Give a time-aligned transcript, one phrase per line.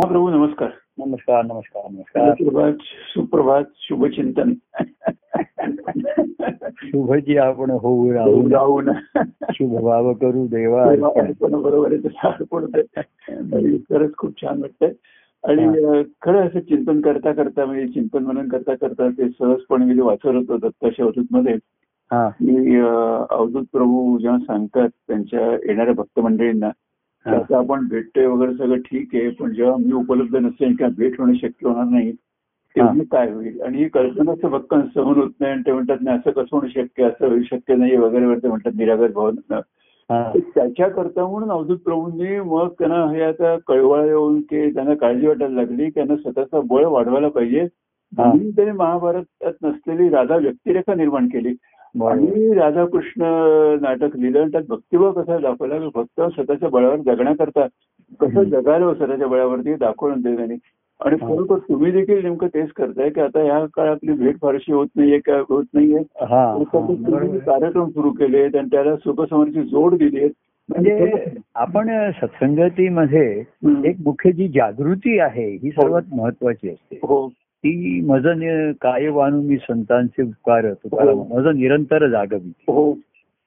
[0.00, 0.68] महाप्रभू नमस्कार.
[0.98, 2.34] नमस्कार नमस्कार नमस्कार.
[2.34, 2.76] सुप्रभात
[3.14, 4.52] सुप्रभात शुभचिंतन.
[6.82, 8.48] शुभ जी आपण होऊ राहू.
[8.50, 8.90] राहून
[9.52, 10.84] शुभ भाव करू देवा.
[10.84, 11.32] अर्पण.
[11.32, 12.66] पण बरोबर आहे तसं अर्पण
[13.90, 14.92] खरंच खूप छान वाटतंय.
[15.44, 20.00] आणि खरं असं चिंतन करता करता म्हणजे चिंतन मनन करता करता ते सहजपणे मी ते
[20.00, 21.54] वाचत होतो दत्ताच्या अवधूत मध्ये
[22.12, 22.24] हा
[23.30, 26.72] अवधूत प्रभू जेव्हा सांगतात त्यांच्या येणाऱ्या भक्त मंडळींना हा.
[27.26, 31.34] आता आपण भेटतोय वगैरे सगळं ठीक आहे पण जेव्हा मी उपलब्ध नसेल किंवा भेट होणं
[31.34, 32.12] शक्य होणार नाही
[32.76, 32.92] तेव्हा.
[33.12, 36.56] काय होईल आणि ही कल्पनाच भक्क सहन होत नाही आणि ते म्हणतात नाही असं कसं
[36.56, 39.36] होणं शक्य असं होऊ शक्य नाही वगैरे वगैरे म्हणतात निरागस भावन
[40.54, 45.88] त्याच्याकरता म्हणून अवधूत प्रभूंनी मग त्यांना हे आता कळवळ येऊन की त्यांना काळजी वाटायला लागली
[45.90, 47.66] त्यांना स्वतःचा बळ वाढवायला पाहिजे.
[48.12, 51.52] म्हणून त्यांनी महाभारतात नसलेली राधा व्यक्तिरेखा निर्माण केली.
[51.94, 53.22] आणि राधाकृष्ण
[53.80, 55.78] नाटक लिहिलं त्यात भक्तिभाव कसा दाखवला?
[55.78, 57.66] की भक्त स्वतःच्या बळावर जगण्याकरता
[58.20, 58.42] कसं.
[58.42, 60.56] जगायला स्वतःच्या बळावरती दाखवून त्यांनी
[61.00, 61.28] आणि हा.
[61.28, 65.18] खरोखर तुम्ही देखील नेमकं तेच करताय की आता ह्या काळात आपली भेट फारशी होत नाहीये
[65.18, 65.98] काय होत नाहीये?
[66.20, 66.86] हा हा.
[67.46, 70.28] कार्यक्रम सुरू केलेत आणि त्याला सुखसमरची जोड दिली
[70.68, 71.14] म्हणजे
[71.54, 73.42] आपण सत्संगतीमध्ये.
[73.84, 76.96] एक मुख्य जी जागृती आहे ही सर्वात महत्वाची असते.
[77.02, 77.28] हो.
[77.64, 78.26] ती मज
[78.80, 81.24] काय वानू मी संतांचे उपकार तुकाराम हो.
[81.24, 82.52] मज निरंतर जागवी.
[82.68, 82.94] हो.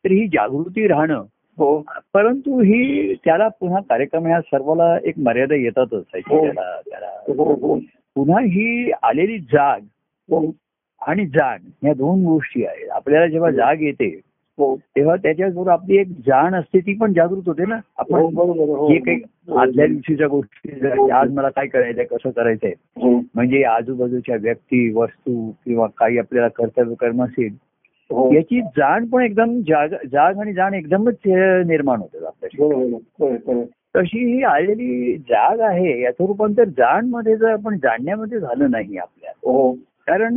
[0.05, 1.23] तर ही जागृती राहणं.
[1.57, 1.79] हो.
[2.13, 6.43] परंतु ही त्याला पुन्हा कार्यक्रम ह्या सर्वाला एक मर्यादा येतातच त्याची हो.
[6.43, 7.33] त्याला त्याला.
[7.37, 7.79] हो
[8.15, 9.79] पुन्हा ही आलेली जाग
[11.01, 12.89] आणि जाण या दोन गोष्टी आहेत.
[12.89, 14.19] आपल्याला जेव्हा जाग येते
[14.59, 17.75] तेव्हा त्याच्याबरोबर आपली एक जाण असते ती पण जागृत होते ना.
[17.75, 18.93] हो, आपण हो.
[18.93, 19.21] जे काही
[19.57, 22.73] आदल्या दिवशीच्या गोष्टी आज मला काय करायचंय कसं करायचंय?
[22.95, 23.21] हो.
[23.35, 27.53] म्हणजे आजूबाजूच्या व्यक्ती वस्तू किंवा काही आपल्याला कर्तव्य कर्म असेल
[28.11, 28.33] हो.
[28.33, 31.15] याची जाण पण एकदम जाग जाग आणि जाण एकदमच
[31.65, 33.63] निर्माण होते आपल्याशी.
[33.95, 39.31] तशी ही आलेली जाग आहे याचं रूपांतर जाणमध्ये जर आपण जाणण्यामध्ये झालं नाही आपल्या.
[39.43, 39.73] हो.
[40.07, 40.35] कारण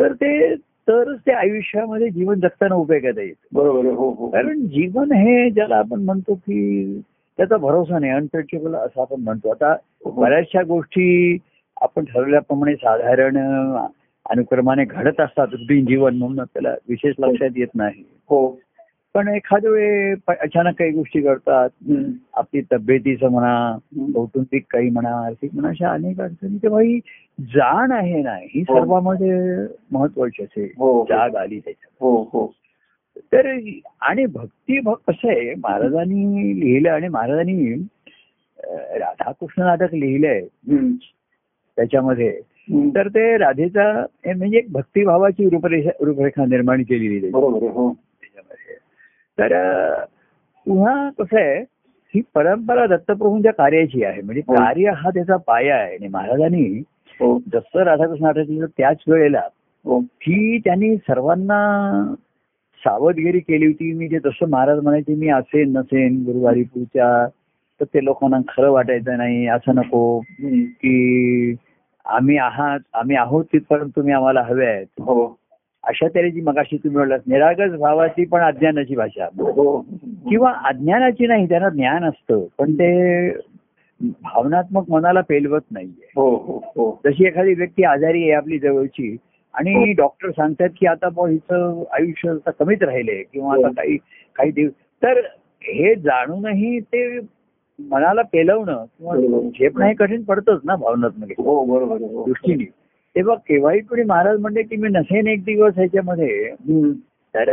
[0.00, 0.54] तर ते
[0.88, 4.28] तरच ते आयुष्यामध्ये जीवन जगताना उपयोगात येईल बरोबर हो हो.
[4.28, 7.00] कारण जीवन हे ज्याला आपण म्हणतो की
[7.36, 9.50] त्याचा भरोसा नाही अनटचेबल असं आपण म्हणतो.
[9.50, 10.10] आता हो.
[10.10, 11.38] बऱ्याचशा गोष्टी
[11.80, 13.36] आपण ठरवल्याप्रमाणे साधारण
[14.30, 18.04] अनुक्रमाने घडत असतात जीवन म्हणून आपल्याला विशेष लक्षात येत नाही.
[18.30, 18.60] हो.
[19.14, 21.68] पण एखाद्या वेळी अचानक काही गोष्टी घडतात.
[22.34, 23.76] आपली तब्येतीचं म्हणा.
[24.14, 26.98] कौटुंबिक काही म्हणा आर्थिक म्हणा अशा अनेक अडचणी तेव्हा ही
[27.54, 28.78] जाण आहे ना ही हो.
[28.78, 31.04] सर्वांमध्ये महत्वाची असे हो.
[31.08, 32.46] जाग आली त्याच्यात हो हो
[33.32, 33.46] तर
[34.00, 37.72] आणि भक्ती कसं आहे महाराजांनी लिहिलं आणि महाराजांनी
[38.98, 40.40] राधाकृष्ण नाटक लिहिलंय.
[41.76, 42.30] त्याच्यामध्ये.
[42.94, 43.84] तर ते राधेचा
[44.26, 48.76] हे म्हणजे एक भक्तिभावाची रूपरेषा रूपरेखा निर्माण केलेली आहे बरोबर आहे, हो त्याच्यामध्ये
[49.40, 50.04] तर
[50.66, 51.60] पुन्हा कसं आहे
[52.14, 54.22] ही परंपरा दत्तप्रभूंच्या कार्याची आहे.
[54.22, 54.54] म्हणजे हो.
[54.54, 55.94] कार्य हा त्याचा पाया आहे.
[55.94, 56.82] आणि महाराजांनी
[57.20, 57.38] हो.
[57.52, 59.42] जसं राधाकृष्ण लिहिलं त्याच वेळेला
[59.84, 60.00] हो.
[60.00, 62.14] की त्यांनी सर्वांना
[62.84, 63.92] सावधगिरी केली होती.
[63.92, 67.28] मी जे जसं महाराज म्हणायचे मी असेन नसेन गुरुवारी पुढच्या
[67.80, 70.20] तर ते लोकांना खरं वाटायचं नाही असं नको.
[70.40, 71.54] की
[72.04, 74.86] आम्ही आहात आम्ही आहोत तिथपर्यंत तुम्ही आम्हाला हवे आहेत.
[74.98, 75.39] हो.
[75.84, 79.24] अशा तऱ्हेची मगाशी तुम्ही म्हणलात निरागस भावाची पण अज्ञानाची भाषा.
[79.24, 79.80] हो.
[80.28, 83.30] किंवा अज्ञानाची नाही त्यांना ज्ञान असतं पण ते
[84.00, 86.12] भावनात्मक मनाला पेलवत नाहीये.
[86.16, 87.00] हो हो हो.
[87.04, 89.16] जशी एखादी व्यक्ती आजारी आहे आपली जवळची
[89.54, 93.68] आणि डॉक्टर सांगतात की आता हिचं आयुष्य आता कमीच राहिले किंवा आता.
[93.68, 93.96] काही
[94.36, 95.20] काही दिवस तर
[95.62, 97.20] हे जाणूनही ते
[97.78, 99.16] मनाला पेलवणं किंवा.
[99.48, 101.28] झेपणं हे कठीण पडतंच ना भावनात्मक.
[102.26, 102.79] दृष्टीने.
[103.16, 106.50] तेव्हा केव्हाही कोणी महाराज म्हणले की मी नसेन एक दिवस ह्याच्यामध्ये.
[107.34, 107.48] तर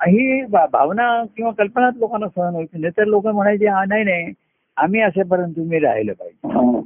[0.00, 4.32] ही भावना किंवा कल्पनाच लोकांना सहन व्हायची नाही तर लोक म्हणायचे हा नाही नाही
[4.76, 6.80] आम्ही असेपर्यंत तुम्ही राहिलं पाहिजे.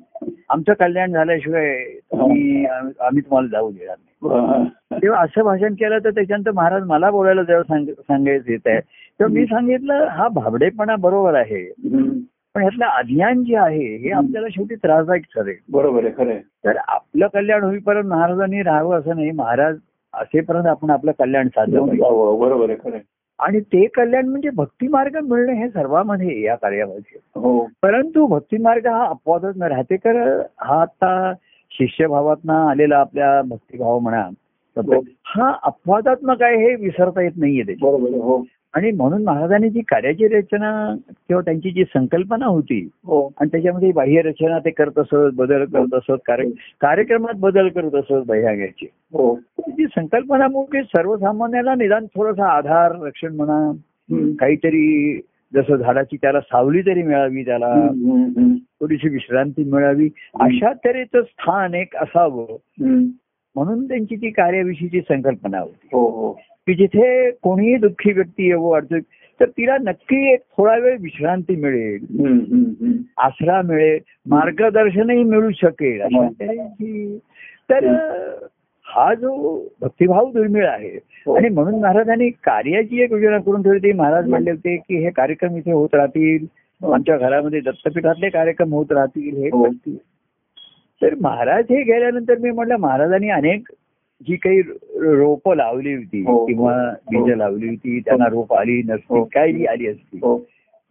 [0.49, 4.69] आमचं कल्याण झाल्याशिवाय तुम्ही आम्ही तुम्हाला जाऊ देणार नाही.
[5.03, 9.33] तेव्हा असं भाषण केलं तर त्याच्यानंतर महाराज मला बोलायला जेव्हा सांग- सांगायचं येत आहे तेव्हा
[9.35, 11.65] मी सांगितलं हा भाबडेपणा बरोबर आहे.
[12.57, 17.27] पण ह्यातलं अज्ञान जे आहे हे आपल्याला शेवटी त्रासदायक ठरेल बरोबर आहे खरं तर आपलं
[17.27, 19.77] कल्याण होईपर्यंत महाराजांनी राहावं असं नाही महाराज
[20.15, 22.03] असेपर्यंत आपण आपलं कल्याण साधलं पाहिजे.
[22.05, 22.99] हो, बरोबर आहे खरं
[23.39, 27.19] आणि ते कल्याण म्हणजे भक्ती मार्ग मिळणे हे सर्वांमध्ये या कार्यामध्ये.
[27.37, 27.67] हो.
[27.83, 30.17] परंतु भक्ती मार्ग हा अपवादच न राहते कर
[30.61, 31.33] हा आता
[31.73, 34.23] शिष्यभावातनं आलेला आपल्या भक्तिभाव म्हणा
[34.77, 35.01] हो.
[35.27, 38.43] हा अपवादात्मक आहे हे विसरता येत नाहीये त्याची बरोबर आहे हो.
[38.77, 40.71] आणि म्हणून महाराजांनी जी कार्याची रचना
[41.29, 43.31] किंवा त्यांची जी संकल्पना होती हो.
[43.41, 46.49] आणि त्याच्यामध्ये बाह्य रचना ते करत असत बदल करत असत कार्य
[46.81, 49.35] कार्यक्रमात बदल करत असत बह्याग्याची हो.
[49.69, 53.73] जी संकल्पना मुळे सर्वसामान्याला निदान थोडासा आधार रक्षण म्हणा.
[54.41, 55.21] काहीतरी
[55.55, 57.75] जसं झाडाची त्याला सावली तरी मिळावी त्याला
[58.81, 60.09] थोडीशी विश्रांती मिळावी
[60.41, 62.57] अशा तऱ्हेचं स्थान एक असावं.
[63.57, 66.31] म्हणून त्यांची ती कार्याविषयीची संकल्पना होती हो हो
[66.67, 69.01] की जिथे कोणीही दुःखी व्यक्ती येवो अडचण
[69.41, 72.05] तर तिला नक्की एक थोडा वेळ विश्रांती मिळेल.
[73.17, 73.99] आसरा मिळेल
[74.31, 76.27] मार्गदर्शनही मिळू शकेल हो.
[77.71, 77.87] तर
[78.87, 79.35] हा जो
[79.81, 80.97] भक्तिभाव दुर्मिळ आहे.
[81.37, 85.57] आणि म्हणून महाराजांनी कार्याची एक योजना करून ठेवली होती महाराज म्हणले होते की हे कार्यक्रम
[85.57, 86.47] इथे होत राहतील.
[86.81, 89.63] आमच्या घरामध्ये दत्तपीठातले कार्यक्रम होत राहतील हे हो.
[89.65, 89.97] करतील
[91.03, 93.69] तर महाराज हे गेल्यानंतर मी म्हटलं महाराजांनी अनेक
[94.21, 94.61] जी काही
[94.97, 96.47] रोपं लावली होती हो.
[96.47, 98.95] किंवा बीज लावली होती त्यांना रोप आली हो.
[98.95, 100.19] नसती काही आली असती.
[100.23, 100.39] हो.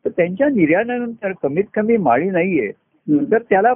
[0.05, 2.71] तर त्यांच्या निर्याणानंतर कमीत कमी माळी नाहीये.
[3.31, 3.73] तर त्याला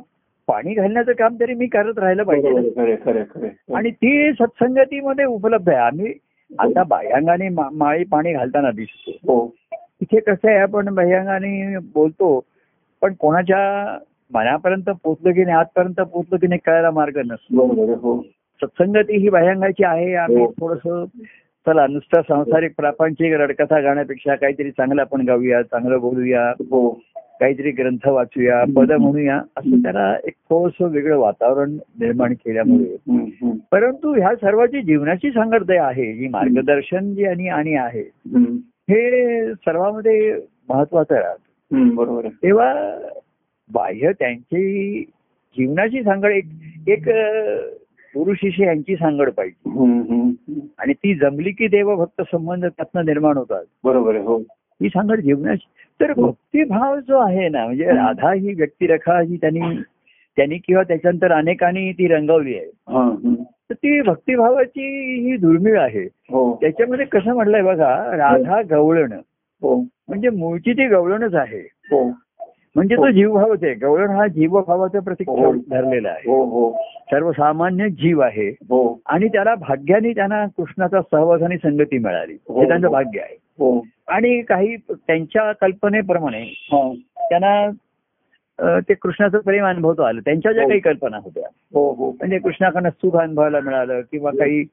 [0.48, 3.46] पाणी घालण्याचं काम तरी मी करत राहिलं पाहिजे
[3.76, 5.78] आणि ती सत्संगतीमध्ये उपलब्ध आहे.
[5.78, 6.14] आम्ही
[6.60, 9.12] आता बाह्यांगाने माळी पाणी घालताना दिसतो.
[9.12, 9.56] हो.
[10.02, 12.46] इथे कसं आहे आपण बाह्यांगाने बोलतो
[13.02, 13.98] पण कोणाच्या
[14.32, 17.66] मनापर्यंत पोचलं की नाही आजपर्यंत पोचलं की नाही कळायला मार्ग नसतो
[17.96, 18.22] हो.
[18.62, 20.52] सत्संगती ही बाह्यांगाची आहे आम्ही हो.
[20.60, 20.88] थोडस
[21.68, 26.90] चला नुसतं सांसारिक प्रापंचिक रडकथा गाण्यापेक्षा काहीतरी चांगलं आपण गाऊया चांगलं बोलूया हो.
[27.40, 32.96] काहीतरी ग्रंथ वाचूया पद म्हणूया असं त्याला एक थोडस वेगळं वातावरण निर्माण केल्यामुळे.
[33.72, 38.02] परंतु ह्या सर्वाची जीवनाची सांगड आहे जी मार्गदर्शन जी आणि आणि आहे
[38.90, 40.34] हे सर्वांमध्ये
[40.70, 42.34] महत्वाचं राहतं बरोबर आहे.
[42.44, 42.74] तेव्हा
[43.74, 45.04] बाह्य त्यांची
[45.58, 46.46] जीवनाची सांगड एक
[46.88, 47.08] एक
[48.18, 49.70] गुरु शिष्य यांची सांगड पाहिजे.
[50.78, 53.66] आणि ती जमली की देव भक्त संबंध त्यातनं निर्माण होतात.
[53.84, 54.38] बरोबर हो.
[54.82, 55.68] ही सांगड जीवनाची
[56.02, 59.82] तर भक्तिभाव जो आहे ना म्हणजे राधा ही व्यक्तिरेखा ही त्यांनी
[60.36, 62.66] त्यांनी किंवा त्याच्यानंतर अनेकांनी ती रंगवली आहे.
[62.66, 63.34] हा.
[63.70, 66.04] तर ती भक्तिभावाची ही दुर्मिळ आहे.
[66.04, 66.58] हो.
[66.62, 69.12] त्याच्यामध्ये कसं म्हटलंय बघा राधा गवळण.
[69.62, 69.82] हो.
[69.82, 71.70] म्हणजे मूळची ती गवळणच आहे.
[71.92, 72.12] हो.
[72.80, 73.74] म्हणजे तो जीवभावच आहे.
[73.74, 75.54] गवळण हा जीवभावाचं प्रतीक हो.
[75.54, 76.32] धरलेला आहे.
[76.32, 76.72] हो हो.
[76.84, 78.50] सर्वसामान्य जीव आहे.
[78.50, 79.00] हो.
[79.06, 82.38] आणि त्याला भाग्याने त्यांना कृष्णाचा सहवास आणि संगती मिळाली.
[82.50, 82.62] हो.
[82.62, 83.38] हे त्यांचं भाग्य आहे.
[83.60, 83.86] हो.
[84.08, 86.94] आणि काही त्यांच्या कल्पनेप्रमाणे हा.
[87.30, 87.70] त्यांना
[88.90, 90.22] ते कृष्णाचं प्रेम अनुभवतो आलं.
[90.22, 90.70] त्यांच्या ज्या हो.
[90.70, 91.50] काही कल्पना होत्या.
[91.74, 92.12] हो हो.
[92.12, 94.64] म्हणजे कृष्णाकडनं सुख अनुभवायला मिळालं किंवा काही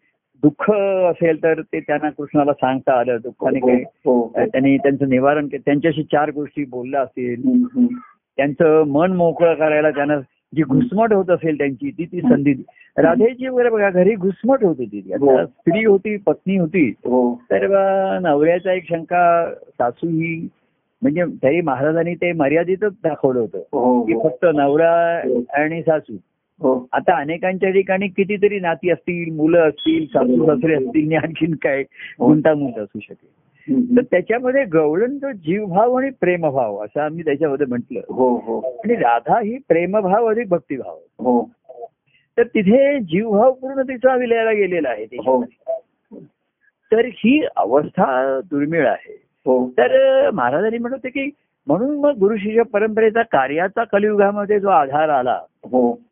[0.42, 0.70] दुःख
[1.10, 3.16] असेल तर ते त्यांना कृष्णाला सांगता आलं.
[3.16, 7.86] दुःखाने काही हो अ, त्यांनी त्यांचं निवारण केलं त्यांच्याशी चार गोष्टी बोलल्या हम्म.
[8.38, 10.18] त्यांचं मन मोकळं करायला त्यांना
[10.54, 12.52] जी घुसमट होत असेल त्यांची ती ती संधी
[12.96, 15.12] राधेची वगैरे बघा घरी घुसमट होत ती.
[15.20, 15.44] हो.
[15.44, 16.92] स्त्री होती पत्नी होती.
[17.04, 17.34] हो.
[17.50, 17.66] तर
[18.22, 20.48] नवऱ्याचा एक शंका सासू ही
[21.02, 23.58] म्हणजे तरी महाराजांनी ते मर्यादितच दाखवलं होतं.
[23.58, 24.92] हो की फक्त नवरा
[25.54, 26.12] आणि सासू.
[26.12, 26.18] हो
[26.92, 31.82] आता अनेकांच्या ठिकाणी कितीतरी नाती असतील मुलं असतील सासू सासरे असतील आणि आणखीन काय
[32.20, 33.96] गुंतागुंत असू शकेल.
[33.96, 38.00] तर त्याच्यामध्ये गवळण जो जीवभाव आणि प्रेमभाव असं आम्ही त्याच्यामध्ये म्हटलं.
[38.08, 38.60] हो हो.
[38.60, 40.96] आणि राधा ही प्रेमभाव अधिक भक्तिभाव.
[40.96, 41.50] हो.
[42.38, 45.06] तर तिथे जीवभाव पूर्ण तिचा विलयाला गेलेला आहे हो.
[45.06, 45.76] त्याच्यामध्ये.
[46.92, 49.22] तर ही अवस्था दुर्मिळ आहे.
[49.46, 49.70] हो.
[49.70, 51.30] तर महाराजांनी म्हणत होते की
[51.66, 56.05] म्हणून मग गुरु शिष्य परंपरेचा कार्याचा कलियुगामध्ये जो आधार आला हो.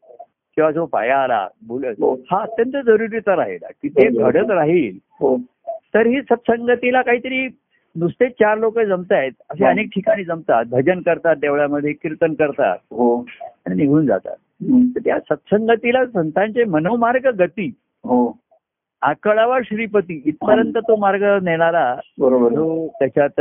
[0.57, 2.15] किंवा जो पाया आला बोलत हो.
[2.31, 5.37] हा अत्यंत जरुरीचा राहिला की ते घडत राहील हो.
[5.69, 7.49] तर ही सत्संगतीला काहीतरी
[7.97, 9.71] नुसते चार लोक जमतायत असे हो.
[9.71, 10.65] अनेक ठिकाणी जमतात.
[10.71, 12.77] भजन करतात देवळामध्ये कीर्तन करतात.
[12.91, 13.27] हो.
[13.67, 14.37] आणि निघून जातात.
[15.05, 17.67] त्या सत्संगतीला संतांचे मनोमार्ग गती.
[18.05, 18.37] हो.
[19.03, 21.95] आकळावा श्रीपती इथपर्यंत तो मार्ग नेणारा.
[22.19, 23.41] जो त्याच्यात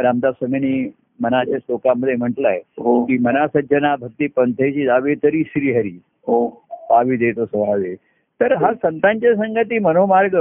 [0.00, 3.04] रामदास स्वामींनी मनाच्या श्लोकामध्ये म्हटलंय हो.
[3.04, 6.00] की मना सज्जना भक्ती पंथेची जावे तरी श्रीहरी.
[6.28, 6.46] हो
[6.90, 7.94] पावी देतो सोहावे
[8.40, 10.36] तर हा संतांच्या संगती मनोमार्ग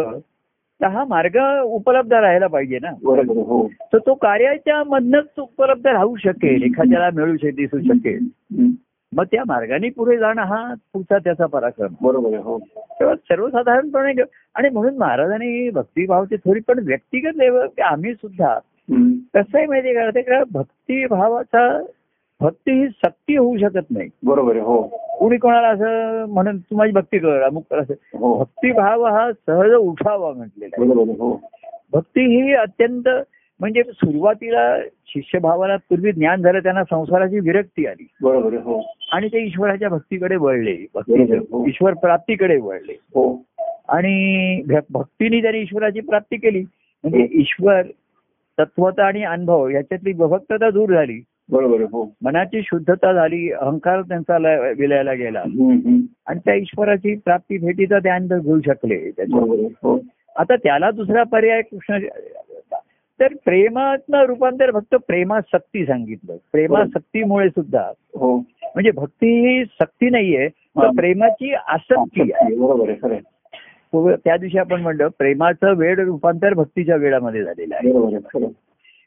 [0.82, 2.90] तर हा मार्ग उपलब्ध राहायला पाहिजे ना.
[3.02, 8.28] हो तर तो कार्याच्या मधनच उपलब्ध राहू शकेल एखाद्याला मिळू शकेल दिसू शकेल.
[9.12, 10.64] मग त्या मार्गाने पुढे जाणं हा
[10.94, 12.42] पुढचा त्याचा पराक्रम बरोबर आहे.
[12.44, 12.58] हो
[13.00, 14.14] तेव्हा सर्वसाधारणपणे
[14.56, 18.58] आणि म्हणून महाराजांनी भक्तिभावची थोडी पण व्यक्तिगत लेवल आम्ही सुद्धा.
[19.34, 21.68] कसं आहे माहितीये का ते भक्तिभावाचा
[22.42, 24.62] भक्ती ही सक्ती होऊ शकत नाही बरोबर आहे.
[24.62, 24.82] हो
[25.20, 27.94] कुणी कोणाला असं म्हणून तू माझी भक्ती कर अमुक कर असं.
[27.94, 28.40] हो.
[28.40, 30.84] भक्तिभाव हा सहज उठावा म्हटलेला.
[31.04, 31.42] हो.
[31.94, 33.10] भक्ती ही अत्यंत
[33.60, 38.08] म्हणजे सुरुवातीला शिष्यभावाला पूर्वी ज्ञान झालं त्यांना संसाराची विरक्ती आली.
[38.22, 38.54] बरोबर.
[38.54, 38.82] हो.
[39.12, 40.86] आणि ते ईश्वराच्या भक्तीकडे वळले.
[40.96, 41.36] भक्ती
[41.68, 42.94] ईश्वर प्राप्तीकडे वळले.
[42.94, 43.42] हो.
[43.90, 46.62] आणि भक्तीने त्यांनी ईश्वराची प्राप्ती केली
[47.04, 47.82] म्हणजे ईश्वर
[48.60, 51.22] तत्वता आणि अनुभव याच्यातली विभक्तता दूर झाली
[51.54, 51.82] बरोबर.
[51.82, 52.14] हो.
[52.22, 55.40] मनाची शुद्धता झाली अहंकार त्यांचा लय- विलयाला गेला.
[56.28, 59.46] आणि त्या ईश्वराची प्राप्ती भेटीचा ध्यान घेऊ शकले त्याच्यावर.
[59.46, 59.74] बरोबर आहे.
[59.84, 60.00] हो.
[60.38, 61.98] आता त्याला दुसरा पर्याय कृष्ण
[63.20, 66.36] तर प्रेमातनं रूपांतर फक्त प्रेमासक्ती सांगितलं.
[66.52, 67.84] प्रेमासक्तीमुळे सुद्धा.
[68.16, 68.38] हो.
[68.64, 70.88] म्हणजे भक्ती ही सक्ती नाहीये तर.
[70.96, 72.56] प्रेमाची आसक्ती आहे.
[74.26, 77.92] त्या दिवशी आपण म्हणलं प्रेमाचं वेळ रूपांतर भक्तीच्या वेळामध्ये झालेलं आहे.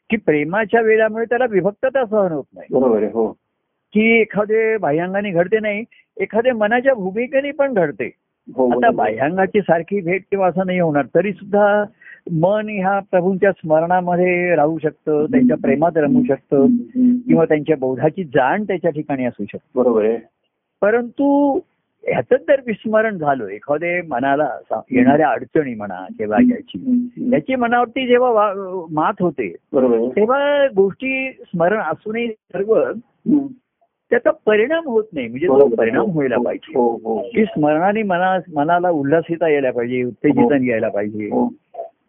[0.09, 3.27] की प्रेमाच्या वेळामुळे त्याला विभक्तता सहन होत नाही बरोबर आहे हो
[3.93, 5.83] की एखादे बाह्यांगाने घडते नाही
[6.17, 8.05] एखाद्या मनाच्या भूमिकेने पण घडते
[8.47, 8.95] हो आता बरोबर आहे.
[8.95, 11.83] बाह्यांगाची सारखी भेट किंवा असं नाही होणार तरी सुद्धा
[12.31, 16.65] मन ह्या प्रभूंच्या स्मरणामध्ये राहू शकतं त्यांच्या प्रेमात रमू शकतं.
[17.27, 20.17] किंवा त्यांच्या बौद्धाची जाण त्याच्या ठिकाणी असू शकते बरोबर आहे
[20.81, 21.59] परंतु
[22.07, 23.47] ह्याचं जर विस्मरण झालं.
[23.47, 24.49] एखादे मनाला
[24.91, 27.09] येणाऱ्या अडचणी म्हणा किंवा याची.
[27.33, 28.53] याची मनावरती जेव्हा
[28.91, 29.55] मात होते
[30.09, 32.83] तेव्हा गोष्टी स्मरण असूनही सर्व.
[34.09, 35.27] त्याचा परिणाम होत नाही.
[35.27, 35.75] म्हणजे तो.
[35.75, 36.71] परिणाम व्हायला पाहिजे.
[36.75, 36.91] हो.
[37.03, 37.21] हो.
[37.21, 41.25] की स्मरणाने मना मनाला उल्हासिता यायला पाहिजे उत्तेजितन यायला पाहिजे.
[41.25, 41.53] हो.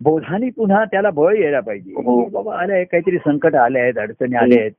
[0.00, 1.90] बोधाने पुन्हा त्याला बळ यायला पाहिजे.
[1.90, 2.28] हो.
[2.28, 4.70] बाबा आले काहीतरी संकट आले आहेत अडचणी आल्या आहेत.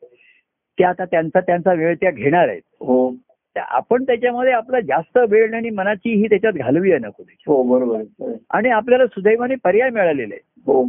[0.79, 2.61] ते आता त्यांचा त्यांचा वेळ त्या घेणार आहेत.
[2.81, 3.09] हो.
[3.57, 7.47] आपण त्याच्यामध्ये आपला जास्त वेळ आणि मनाची ही त्याच्यात घालवी नको त्याच्यात.
[7.47, 8.37] हो बरोबर आहे खरं आहे.
[8.49, 10.83] आणि आपल्याला सुदैवाने पर्याय मिळालेले आहे हो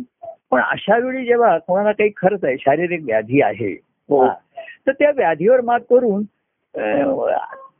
[0.50, 3.73] पण अशा वेळी जेव्हा कोणाला काही खर्च आहे शारीरिक व्याधी आहे
[4.09, 4.35] हो हा,
[4.87, 6.23] तर त्या व्याधीवर मात करून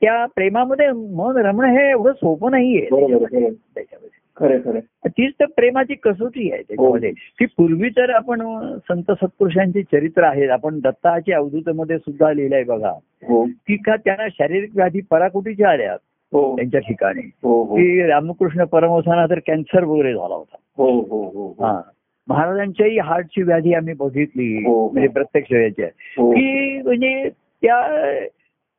[0.01, 3.51] त्या प्रेमामध्ये मन रमणं हे एवढं सोपं नाहीये आहे, आहे.
[3.75, 4.81] त्याच्यामध्ये खरं खरं.
[5.07, 7.11] तीच तर प्रेमाची कसोटी आहे त्याच्यामध्ये.
[7.11, 8.43] की पूर्वी तर आपण
[8.77, 10.51] संत सत्पुरुषांची चरित्र आहेत.
[10.51, 12.91] आपण दत्ताच्या अवधूतमध्ये सुद्धा लिहिलंय बघा.
[13.29, 13.45] हो.
[13.45, 15.93] की का त्यांना शारीरिक व्याधी पराकुटीच्या आल्या
[16.33, 16.57] हो.
[16.57, 17.31] त्यांच्या ठिकाणी.
[17.43, 17.77] हो हो.
[17.77, 20.57] की रामकृष्ण परमहंसांना तर कॅन्सर वगैरे झाला होता.
[20.77, 21.65] हो हो हो हो.
[21.65, 21.81] हा.
[22.29, 24.65] महाराजांच्याही हार्टची व्याधी आम्ही बघितली.
[24.65, 24.91] हो, हो.
[24.91, 25.81] म्हणजे प्रत्यक्ष
[26.19, 26.31] हो.
[26.31, 27.29] की म्हणजे
[27.63, 28.01] त्या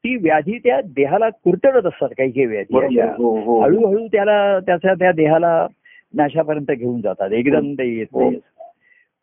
[0.03, 2.99] ती व्याधी त्या देहाला कुरतडत असतात काही काही व्याधी.
[2.99, 3.61] हो हो.
[3.61, 5.67] हळूहळू त्याला त्याच्या त्या देहाला
[6.13, 7.31] नाशापर्यंत घेऊन जातात.
[7.31, 8.39] एकदम ते येत नाही.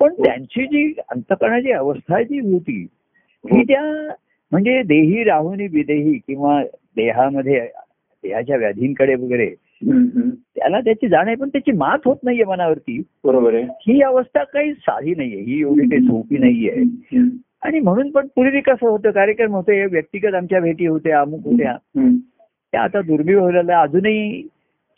[0.00, 2.86] पण त्यांची जी अंतकरणाची अवस्था जी होती
[3.52, 3.62] ही.
[3.62, 4.14] त्या
[4.52, 6.62] म्हणजे देही राहुनी विदेही किंवा
[6.96, 7.60] देहामध्ये
[8.24, 9.54] देहाच्या व्याधींकडे वगैरे.
[10.56, 13.02] त्याला त्याची जाण आहे पण त्याची मात होत नाहीये मनावरती.
[13.24, 13.62] बरोबर आहे.
[13.62, 15.40] ही अवस्था काही साधी नाहीये.
[15.40, 16.74] ही एवढी काही सोपी नाहीये.
[17.62, 21.76] आणि म्हणून पण पूर्वी कसं होतं कार्यक्रम होते व्यक्तिगत आमच्या भेटी होत्या अमुक होत्या.
[22.72, 24.48] त्या आता दुर्मिळ व्हायला अजूनही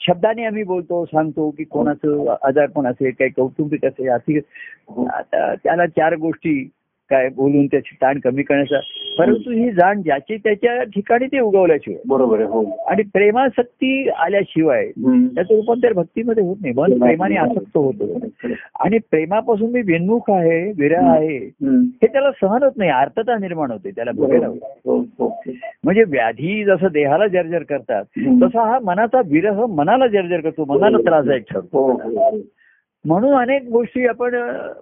[0.01, 4.43] शब्दाने आम्ही बोलतो सांगतो की कोणाचं आजारपण असेल काही कौटुंबिक असेल आर्थिक
[4.89, 5.07] हो.
[5.07, 6.69] आता त्याला चार गोष्टी
[7.11, 8.81] काय बोलून त्याची ताण कमी करण्याचा.
[9.19, 12.03] परंतु ही जाण ज्याची त्याच्या ठिकाणी ते उगवल्याशिवाय.
[12.09, 12.65] बरोबर हो.
[12.87, 14.87] आणि प्रेमासक्ती आल्याशिवाय.
[15.35, 16.75] त्याचं रूपांतर भक्तीमध्ये होत नाही.
[16.77, 18.27] मन प्रेमाने आसक्त होतो.
[18.81, 21.39] आणि प्रेमापासून मी विन्मुख आहे विरह आहे.
[22.03, 22.91] हे त्याला सहन होत नाही.
[22.91, 24.67] आर्तता निर्माण होते त्याला बघायला होतं.
[24.85, 25.43] हो हो.
[25.85, 28.05] म्हणजे व्याधी जसं देहाला जर्जर करतात.
[28.43, 30.65] तसा हा मनाचा विरह मनाला जर्जर करतो.
[30.65, 32.01] मनाला त्रासदायक ठरतो.
[33.05, 34.35] म्हणून अनेक गोष्टी आपण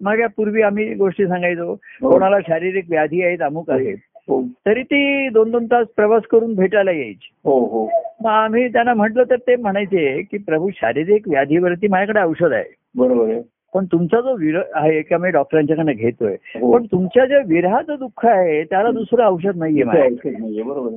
[0.02, 1.74] मागे पूर्वी आम्ही गोष्टी सांगायचो.
[1.74, 3.96] कोणाला शारीरिक व्याधी आहेत अमुक आहेत.
[4.28, 4.42] हो.
[4.66, 7.28] तरी ती दोन दोन तास प्रवास करून भेटायला यायची.
[7.44, 7.86] हो हो.
[8.20, 12.74] मग आम्ही त्यांना म्हटलं तर ते म्हणायचे की प्रभू शारीरिक व्याधीवरती माझ्याकडे औषध आहे.
[12.96, 13.42] बरोबर आहे.
[13.74, 16.72] पण तुमचा जो विरह आहे का मी डॉक्टरांच्याकडे घेतोय हो.
[16.72, 19.84] पण तुमच्या जे विरहाचं दुःख आहे त्याला दुसरं औषध नाहीये.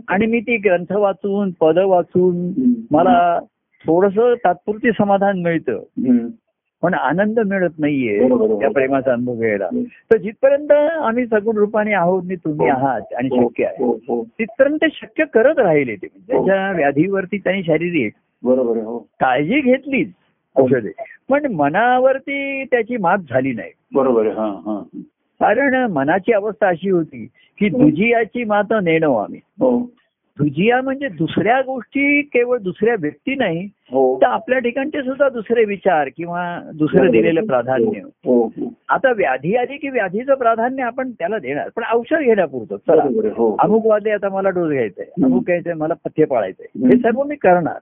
[0.07, 2.51] आणि मी ती ग्रंथ वाचून पद वाचून.
[2.91, 3.39] मला
[3.87, 5.79] थोडस तात्पुरती समाधान मिळतं.
[6.81, 8.29] पण आनंद मिळत नाहीये.
[8.59, 9.65] त्या प्रेमाचा अनुभव घ्यायला.
[9.65, 9.83] हम्म.
[9.83, 10.71] तर जिथपर्यंत
[11.01, 12.77] आम्ही सगुण रूपाने आहोत आणि तुम्ही हो.
[12.77, 13.91] आहात आणि हो, शक्य आहे हो.
[13.93, 14.23] हो.
[14.23, 16.07] तिथपर्यंत ते शक्य करत राहिले ते.
[16.07, 18.99] त्याच्या व्याधीवरती त्यांनी शारीरिक बरोबर हो.
[18.99, 20.09] काळजी घेतलीच
[20.55, 20.91] औषधे.
[21.29, 23.71] पण मनावरती त्याची मात झाली नाही.
[23.93, 24.83] बरोबर हा हा.
[25.39, 27.27] कारण मनाची अवस्था अशी होती
[27.59, 29.39] की दुजियाची मात नेणं आम्ही.
[30.41, 34.17] दुजिया म्हणजे दुसऱ्या गोष्टी केवळ दुसऱ्या व्यक्ती नाही हो.
[34.21, 37.99] तर आपल्या ठिकाणचे सुद्धा दुसरे विचार किंवा दुसरं दिलेलं प्राधान्य.
[38.25, 42.75] हो हो आता व्याधी आली की व्याधीचं प्राधान्य आपण त्याला देणार पण औषध घेण्यापुरतं.
[42.75, 43.03] चला.
[43.35, 45.05] हो अमुक वादे आता मला डोस घ्यायचाय.
[45.23, 46.85] अमुक घ्यायचंय मला पथ्य पाळायचंय.
[46.85, 46.97] हे.
[46.97, 47.77] सर्व मी करणार.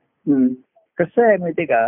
[1.00, 1.80] कसं आहे माहितीये का.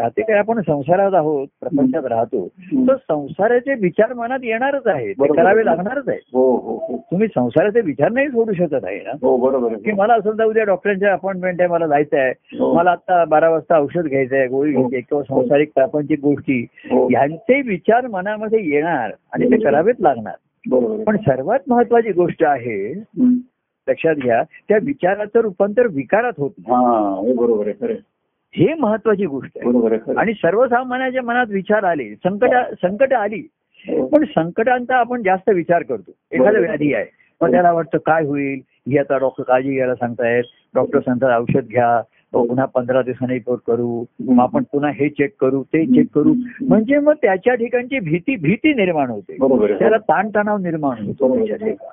[0.00, 2.46] राहते काय आपण संसारात आहोत प्रपंचात राहतो.
[2.88, 5.40] तर संसाराचे विचार मनात येणारच आहेत बरोबर.
[5.40, 9.72] करावे लागणारच आहेत हो हो हो तुम्ही संसाराचे विचार नाही सोडू शकत आहे ना बरोबर
[9.72, 12.32] आहे की मला असं जाऊ उद्या डॉक्टरांच्या अपॉइंटमेंट आहे मला जायचं आहे.
[12.74, 16.66] मला आता बारा वाजता औषध घ्यायचं आहे गोळी घ्यायची आहे किंवा संसारिक प्रापंचिक गोष्टी
[17.12, 21.04] यांचे विचार मनामध्ये येणार आणि ते करावेच लागणार आहे.
[21.04, 22.92] पण सर्वात महत्वाची गोष्ट आहे.
[23.88, 27.32] लक्षात घ्या त्या विचाराचं रूपांतर विकारात होत नाही.
[27.34, 27.94] बरोबर आहे आहे.
[28.54, 29.68] हे महत्वाची गोष्ट आहे.
[30.16, 32.48] आणि सर्वसामान्याच्या मनात विचार आले संकट
[32.82, 33.48] संकट आली
[33.88, 34.06] हो.
[34.06, 36.12] पण संकटांचा आपण जास्त विचार करतो.
[36.32, 37.04] एखादा व्याधी आहे
[37.40, 38.60] पण त्याला वाटतं काय होईल?
[38.88, 40.44] ही आता डॉक्टर काळजी घ्यायला सांगतायत.
[40.74, 42.02] डॉक्टर सांगतात औषध घ्या.
[42.32, 42.44] हो.
[42.44, 44.04] पुन्हा पंधरा दिवसांनी रिपोर्ट करू.
[44.20, 46.34] मग आपण पुन्हा हे चेक करू ते चेक करू.
[46.68, 49.36] म्हणजे मग त्याच्या ठिकाणची भीती भीती निर्माण होते.
[49.78, 51.36] त्याला ताणतणाव निर्माण होतो.
[51.36, 51.70] त्याच्या ठिकाणी.
[51.70, 51.86] हो.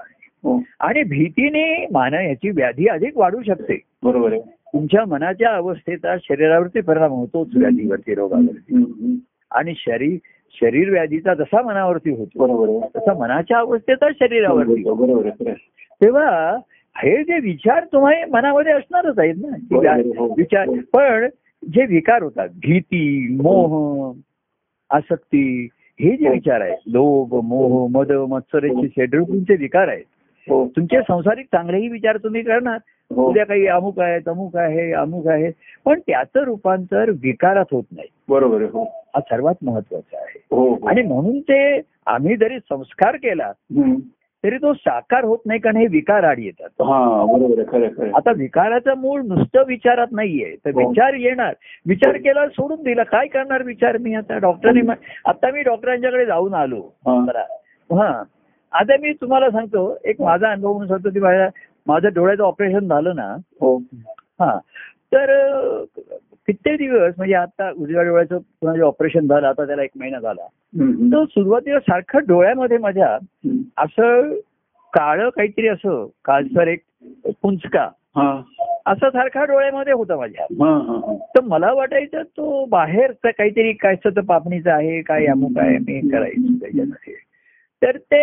[0.80, 4.42] आणि भीतीने मान याची व्याधी अधिक वाढू शकते बरोबर आहे
[4.74, 9.20] तुमच्या मनाच्या अवस्थेचा शरीरावरती परिणाम होतोच व्याधीवरती रोगावरती.
[9.52, 10.18] आणि शरीर
[10.62, 14.94] शरीर व्याधीचा जसा मनावरती होतो बरोबर तसा मनाच्या अवस्थेचा शरीरावरती होतो.
[14.94, 15.52] बरोबर.
[16.02, 16.58] तेव्हा
[16.96, 20.34] हे जे विचार तुम्हाला मनामध्ये असणारच आहेत ना हो.
[20.38, 21.28] विचार पण
[21.64, 24.14] जे विकार होतात भीती मोह
[24.90, 25.68] आसक्ती
[26.00, 26.34] हे जे हो.
[26.34, 30.19] विचार आहेत लोभ मोह मद मत्सरेची शेड्रुकींचे विकार आहेत हो
[30.50, 32.78] तुमचे संसारिक चांगलेही विचार तुम्ही करणार.
[33.16, 33.30] हो.
[33.30, 35.52] उद्या काही अमुक आहे तमुक आहे अमुक आहे.
[35.86, 38.08] पण त्याचं रूपांतर विकारात होत नाही.
[38.30, 38.84] बरोबर हो.
[38.84, 40.44] हा सर्वात महत्त्वाचा आहे.
[40.52, 40.88] हो हो.
[40.88, 43.52] आणि म्हणून ते आम्ही जरी संस्कार केला.
[44.44, 46.70] तरी तो साकार होत नाही कारण हे विकार आड येतात.
[46.82, 47.26] हा.
[48.16, 50.56] आता विकाराचं मूळ नुसतं विचारात नाहीये.
[50.66, 50.90] तर हो.
[50.90, 51.54] विचार येणार.
[51.88, 53.04] विचार केला सोडून दिला.
[53.04, 53.98] काय करणार विचार?
[53.98, 54.82] मी आता डॉक्टरने
[55.26, 56.96] आता मी डॉक्टरांच्याकडे जाऊन आलो.
[57.96, 58.24] हा.
[58.74, 61.50] आता मी तुम्हाला सांगतो एक माझा अनुभव म्हणून सांगतो की माझ्या
[61.88, 63.36] माझं डोळ्याचं ऑपरेशन झालं ना.
[63.62, 63.78] हो.
[64.40, 64.58] हा.
[65.14, 65.26] तर
[66.48, 70.46] कित्येक दिवस म्हणजे आता उजव्या डोळ्याचं ऑपरेशन झालं आता त्याला एक महिना झाला.
[71.14, 73.18] तर सुरुवातीला सारखं डोळ्यामध्ये माझ्या.
[73.78, 74.34] असं
[74.94, 76.80] काळं काहीतरी असं काळसर एक
[77.42, 77.90] पुंचका
[78.88, 80.46] असा सारखा डोळ्यामध्ये होता माझ्या.
[81.36, 86.54] तर मला वाटायचं तो बाहेरचा काहीतरी काय तर पापणीचा आहे काय अमुक आहे मी करायचं
[86.54, 87.09] त्याच्यामध्ये
[87.84, 88.22] तर ते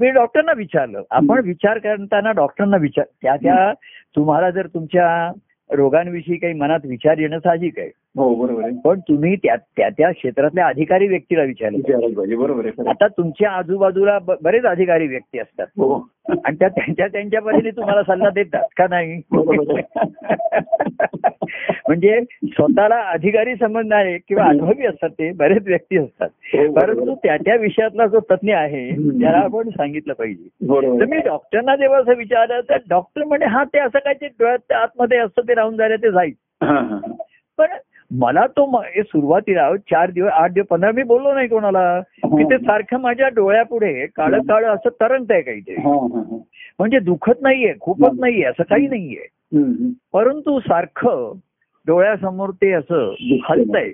[0.00, 1.02] मी डॉक्टरना विचारलं.
[1.10, 3.72] आपण विचार करताना डॉक्टरांना विचार त्या त्या
[4.16, 5.32] तुम्हाला जर तुमच्या
[5.70, 7.90] रोगांविषयी काही मनात विचार येणं साहजिक आहे.
[8.18, 8.72] हो बरोबर आहे.
[8.84, 12.36] पण तुम्ही त्या त्या त्या क्षेत्रातल्या अधिकारी व्यक्तीला विचारलं पाहिजे.
[12.36, 12.88] बरोबर आहे.
[12.88, 15.66] आता तुमच्या आजूबाजूला बरेच अधिकारी व्यक्ती असतात.
[15.78, 16.08] हो.
[16.46, 19.20] आणि त्या त्यांच्या त्यांच्या परीने तुम्हाला सल्ला देतात का नाही?
[21.88, 26.28] म्हणजे स्वतःला अधिकारी समजणारे किंवा अनुभवी असतात ते बरेच व्यक्ती असतात.
[26.54, 28.90] हो, परंतु त्या त्या विषयातला जो तज्ञ आहे.
[29.20, 30.48] त्याला आपण सांगितलं पाहिजे.
[31.00, 34.72] तर मी डॉक्टरना जेव्हा असं विचारलं तर डॉक्टर म्हणजे हा ते असं काय ते डोळ्यात
[34.72, 36.32] आतमध्ये असतं ते राहून जायला ते जाईल.
[37.58, 37.66] पण
[38.18, 42.00] मला तो हे सुरुवातीला चार दिवस आठ दिवस पंधरा मी बोललो नाही कोणाला.
[42.00, 46.36] की ते सारखं माझ्या डोळ्यापुढे काळं काळं असं तरंगत आहे काहीतरी हा, हा, हा.
[46.78, 49.26] म्हणजे दुखत नाहीये खूपच नाहीये असं काही नाहीये.
[50.12, 51.32] परंतु सारखं
[51.86, 53.14] डोळ्यासमोर ते असं
[53.48, 53.92] हलतंय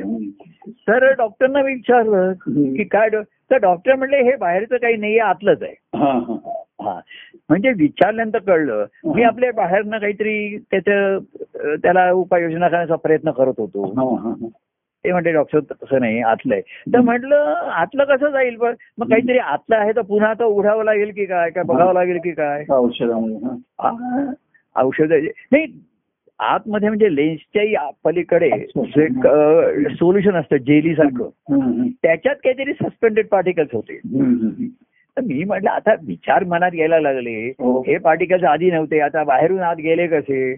[0.00, 0.28] हम्म.
[0.70, 2.32] तर डॉक्टरना विचारलं.
[2.76, 3.08] की काय
[3.50, 5.74] तर डॉक्टर म्हणले हे बाहेरचं काही नाहीये आतलंच आहे.
[6.80, 7.00] हा,
[7.48, 13.92] म्हणजे विचारल्यानंतर कळलं मी आपल्या बाहेरनं काहीतरी त्याचं अं, त्याला उपाययोजना करण्याचा प्रयत्न करत होतो.
[15.04, 16.62] ते म्हणते डॉक्टर तसं नाही आतलं आहे.
[16.94, 17.36] तर म्हटलं
[17.72, 18.74] आतलं कसं जाईल पण?
[18.98, 21.50] मग काहीतरी आतलं आहे तर पुन्हा तो उघडावं लागेल की काय?
[21.50, 22.64] काय बघावं लागेल की काय?
[22.70, 23.54] औषधामुळे.
[24.76, 25.12] औषध
[25.52, 25.66] नाही
[26.38, 28.50] आतमध्ये म्हणजे लेन्सच्याही पलीकडे
[29.94, 31.28] सोल्युशन असतं जेली सारखं.
[32.02, 34.00] त्याच्यात काहीतरी सस्पेंडेड पार्टिकल्स होते.
[35.16, 37.48] तर मी म्हटलं आता विचार मनात यायला लागले.
[37.48, 37.80] हो.
[37.80, 40.52] हे पार्टिकल्स आधी नव्हते आता बाहेरून आत गेले कसे.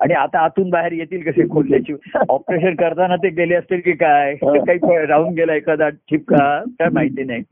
[0.00, 1.92] आणि आता आतून बाहेर येतील कसे खोदल्याची
[2.28, 4.34] ऑपरेशन करताना ते गेले असतील की काय.
[4.34, 7.42] काही राहून गेला एखादा ठिपका काय माहिती नाही.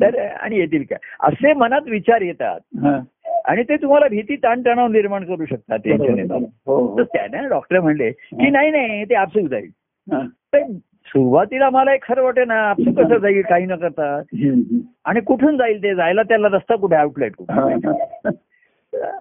[0.00, 0.98] तर आणि येतील काय?
[1.20, 2.60] असे मनात विचार येतात.
[3.44, 7.02] आणि ते तुम्हाला भीती ताणतणाव निर्माण करू शकतात हो, हो.
[7.02, 9.70] त्याने डॉक्टर म्हणले की नाही नाही ते आपसूक जाईल
[11.06, 14.20] सुरुवातीला मला एक खरं वाटे ना आपसूक कसं जाईल काही न करता.
[15.04, 18.30] आणि कुठून जाईल ते जायला त्याला रस्ता कुठे आउटलेट कुठे.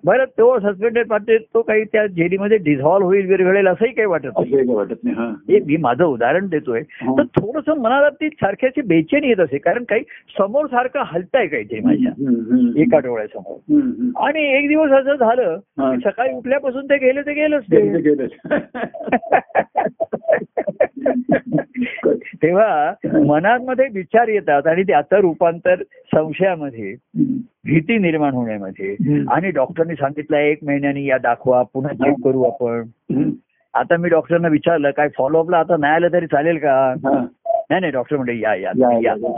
[0.05, 4.47] बरं तो सस्पेंडेड पार्टी तो काही त्या जेलीमध्ये डिझॉल्व्ह होईल विरघळेल असंही काही वाटत नाही
[4.47, 6.81] असं काही वाटत नाही मी माझं उदाहरण देतोय.
[7.01, 10.03] तर थोडस मनाला ती सारख्याची बेचैनी येत असे कारण काही
[10.37, 12.81] समोर सारखं हलताय काहीतरी माझ्या हम्म, हम्म.
[12.81, 14.23] एका डोळ्यासमोर.
[14.25, 15.59] आणि एक दिवस असं झालं
[15.99, 18.27] सकाळी उठल्यापासून ते गेले ते गेलंच गेलं ते ते गेलं.
[22.43, 22.93] तेव्हा
[23.25, 26.95] मनामध्ये विचार येतात आणि त्याचं रूपांतर संशयामध्ये.
[27.65, 28.95] भीती निर्माण होण्यामध्ये.
[29.29, 32.83] आणि डॉक्टरनी सांगितलं एक महिन्यानी या दाखवा पुन्हा चेक करू आपण.
[33.73, 36.93] आता मी डॉक्टरना विचारलं काय फॉलोअपला आता नाही आलं तरी चालेल का.
[37.71, 38.71] नाही नाही डॉक्टर म्हणते या या.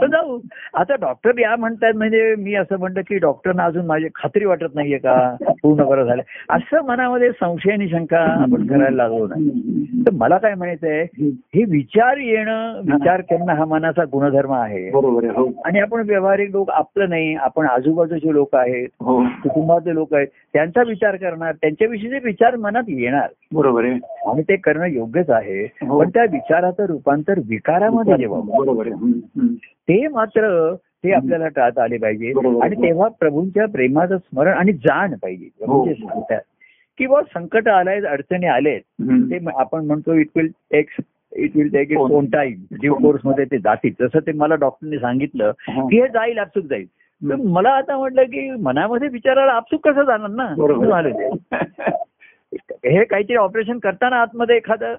[0.00, 0.38] तर जाऊ.
[0.74, 4.98] आता डॉक्टर या म्हणतात म्हणजे मी असं म्हणतं की डॉक्टरना अजून माझी खात्री वाटत नाहीये
[4.98, 5.14] का?
[5.62, 10.02] पूर्ण बरं झालं असं मनामध्ये संशय आणि शंका आपण करायला लागलो ना हम्म.
[10.02, 11.02] तर मला काय म्हणायचंय
[11.54, 14.88] हे विचार येणं विचार करणं हा मनाचा गुणधर्म आहे.
[14.88, 15.50] हो.
[15.64, 19.22] आणि आपण व्यावहारिक लोक आपलं नाही आपण आजूबाजूचे लोक आहेत हो.
[19.42, 23.28] कुटुंबातले लोक आहेत त्यांचा विचार करणार त्यांच्याविषयीचे विचार मनात येणार.
[23.54, 23.98] बरोबर आहे.
[24.30, 25.64] आणि ते करणं योग्यच आहे.
[25.64, 25.98] हो.
[26.00, 28.88] पण त्या विचाराचं रूपांतर विकारामध्ये जेव्हा बरोबर.
[29.88, 30.48] ते मात्र
[31.04, 32.32] ते आपल्याला टाळता आले पाहिजे.
[32.62, 36.08] आणि तेव्हा प्रभूंच्या प्रेमाचं स्मरण आणि जाण पाहिजे प्रभू जे हो.
[36.08, 36.40] सांगतात
[36.98, 38.80] किंवा संकट आलंय अडचणी आलेत.
[39.30, 40.90] ते आपण म्हणतो it will take
[41.32, 42.06] it will take it हो.
[42.10, 45.86] ओन टाइम ड्यू कोर्समध्ये ते जातील जसं ते मला डॉक्टरने सांगितलं हा.
[45.88, 46.86] की हे जाईल आपसूक जाईल
[47.22, 50.46] तर मला आता म्हटलं की मनामध्ये विचारायला आपसूक कसं जाणार ना
[50.86, 51.30] झालं.
[52.86, 54.94] हे काहीतरी ऑपरेशन करताना आतमध्ये एखादं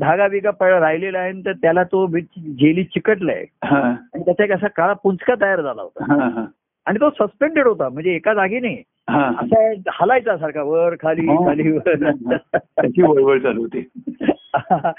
[0.00, 2.06] धागा बिगा पळ राहिलेला आहे तर त्याला तो
[2.38, 3.44] जेली चिकटलाय.
[3.62, 6.44] आणि त्याचा एक असा काळा पुंचका तयार झाला होता.
[6.86, 8.82] आणि तो सस्पेंडेड होता म्हणजे एका जागी नाही.
[9.08, 11.48] असा हलायचा सारखा वर खाली हो.
[11.48, 11.94] खाली वर
[12.54, 13.88] त्याची वळवळ चालू होती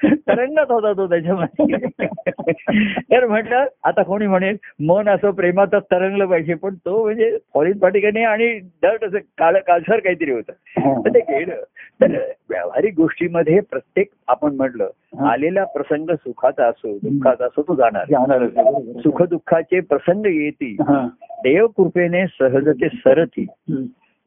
[0.04, 1.76] तरंगत होता तो त्याच्यामध्ये
[3.12, 8.24] तर म्हटलं आता कोणी म्हणेल मन असं प्रेमातच तरंगलं पाहिजे पण तो म्हणजे फॉरेन पाटिकाने
[8.24, 10.54] आणि दट असं काळ काळसर काहीतरी होतं
[11.06, 11.62] तर ते गेलं
[12.02, 12.16] तर
[12.50, 14.90] व्यावहारिक गोष्टीमध्ये प्रत्येक आपण म्हटलं.
[15.28, 18.48] आलेला प्रसंग सुखाचा असो दुःखाचा असो तो जाणार.
[19.02, 21.08] सुख दुःखाचे प्रसंग येती हा.
[21.44, 23.46] देव कृपेने सहजते सरती.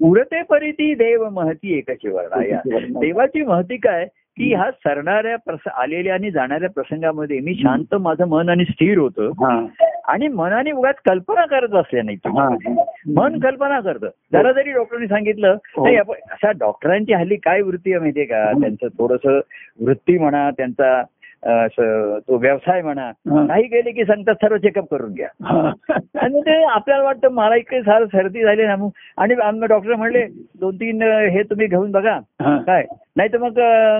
[0.00, 2.60] उरते परिती देव महती एकाची वर्णाया
[3.00, 4.06] देवाची महती काय
[4.38, 9.26] की ह्या सरणाऱ्या आलेल्या आणि जाणाऱ्या प्रसंगामध्ये मी शांत माझं मन आणि स्थिर होतं.
[9.26, 9.66] हा.
[10.08, 12.48] आणि मनाने उगाच कल्पना करत असल्या नाही हा.
[13.16, 14.08] मन कल्पना करतं.
[14.32, 15.84] जरा जरी डॉक्टरांनी सांगितलं हो.
[15.84, 18.52] नाही आपण अशा डॉक्टरांची हल्ली काय वृत्ती आहे माहितीये का?
[18.52, 19.26] त्यांचं थोडस
[19.80, 21.02] वृत्ती म्हणा त्यांचा
[21.46, 23.44] तो व्यवसाय म्हणा हा.
[23.46, 25.70] काही गेले की सांगतात सर्व चेकअप करून घ्या हा.
[26.20, 30.24] आणि ते आपल्याला वाटतं मला इतके सार सर्दी झाली ना मग आणि आम्ही डॉक्टर म्हणले
[30.60, 32.56] दोन तीन हे तुम्ही घेऊन बघा हा.
[32.58, 32.84] काय
[33.16, 33.58] नाही तर मग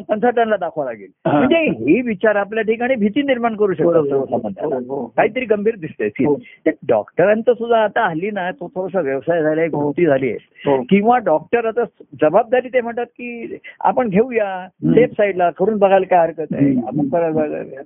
[0.09, 1.39] कन्सल्टंटला दाखवा लागेल हा.
[1.39, 4.09] म्हणजे हे विचार आपल्या ठिकाणी भीती निर्माण करू बरोबर.
[4.09, 4.75] सर्वसामान्याला.
[4.77, 5.07] हो, हो.
[5.17, 6.35] काहीतरी गंभीर दिसतंय हो.
[6.67, 9.81] ते डॉक्टरांचं सुद्धा आता हल्ली ना तो थोडासा व्यवसाय झालाय हो.
[9.81, 10.81] वृत्ती झाली आहे हो.
[10.91, 11.85] किंवा डॉक्टर आता
[12.23, 14.67] जबाबदारी ते म्हणतात की आपण घेऊया.
[14.87, 16.75] सेफ साईडला करून बघायला काय हरकत आहे.
[16.79, 17.83] आपण बघायला.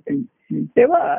[0.53, 1.17] तेव्हा.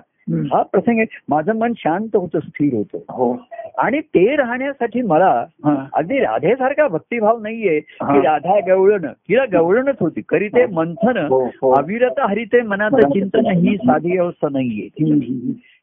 [0.53, 3.37] हा प्रसंग आहे माझं मन शांत होतं स्थिर होतं हो
[3.79, 5.85] आणि ते राहण्यासाठी मला हा.
[5.93, 8.13] अगदी राधेसारखा भक्तिभाव नाहीये हा.
[8.13, 11.73] की राधा गवळण तिला गवळणच होती खरी ते मंथन हो, हो.
[11.73, 14.89] अविरत हरिते मनाचं चिंतन ही साधी अवस्था नाहीये.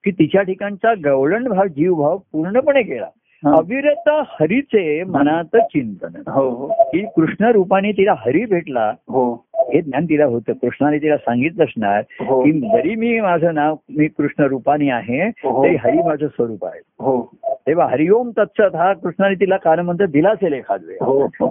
[0.04, 3.56] की तिच्या ठिकाणचा गवळण भाव जीवभाव पूर्णपणे हा.
[3.58, 10.06] अविरत हरीचे मनात चिंतन हो हो की कृष्ण रूपाने तिला हरी भेटला हो हे ज्ञान
[10.06, 10.54] तिला होतं.
[10.54, 12.44] कृष्णाने तिला सांगितलं असणार हो.
[12.44, 15.64] की जरी मी माझं नाव मी कृष्ण रूपाने आहे हो.
[15.64, 16.82] तरी हरी माझं स्वरूप आहे.
[17.00, 17.32] हो.
[17.68, 20.98] तेव्हा हरिओम तत्सत हा कृष्णाने तिला कालमंत्र दिला असेल एखाद वेळ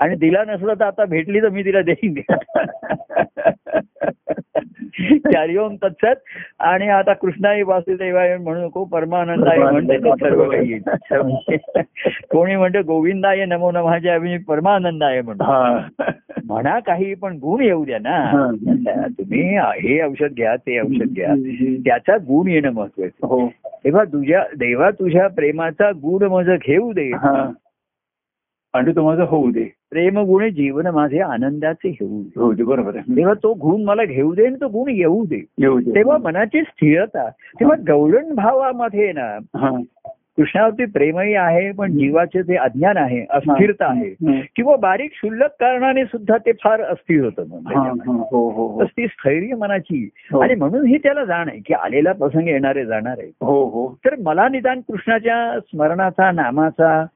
[0.00, 2.14] आणि दिला नसला तर आता भेटली तर मी तिला देईन.
[5.36, 6.14] हरिओम तत्सत.
[6.60, 10.78] आणि आता कृष्णाई वासुदेवाय म्हणू नको परमानंदाय म्हणते सर्व काही.
[12.30, 15.44] कोणी म्हणते गोविंदाय नमो नमाच्या ऐवजी परमानंदाय म्हणतो.
[15.44, 15.80] हा.
[16.44, 18.50] म्हणा काही पण गुण येऊ द्या ना.
[19.18, 21.34] तुम्ही हे औषध घ्या ते औषध घ्या.
[21.84, 23.48] त्याचा गुण येणं महत्वाचं हो.
[23.84, 27.10] तेव्हा तुझ्या देवा तुझ्या प्रेमाचा गुण माझं घेऊ दे.
[28.74, 29.64] तो माझा होऊ दे.
[29.90, 32.40] प्रेम गुण जीवन माझे आनंदाचे घेऊ दे.
[32.40, 33.16] होऊ दे बरोबर आहे.
[33.16, 35.44] तेव्हा तो गुण मला घेऊ दे आणि तो गुण येऊ दे.
[35.58, 35.94] येऊ दे.
[35.94, 37.28] तेव्हा मनाची स्थिरता
[37.60, 39.70] तेव्हा गवळण भावामध्ये ना हा.
[40.40, 44.10] कृष्णावरती प्रेमही आहे पण जीवाचे जे अज्ञान आहे अस्थिरता आहे.
[44.56, 47.82] किंवा बारीक क्षुल्लक कारणाने सुद्धा ते फार अस्थिर होतं हा.
[47.82, 50.08] हा, हो ती स्थैर्य मनाची.
[50.42, 54.14] आणि म्हणून ही त्याला जाण आहे की आलेला प्रसंग येणारे जाणार आहे हो हो तर
[54.22, 57.06] मला निदान कृष्णाच्या स्मरणाचा नामाचा.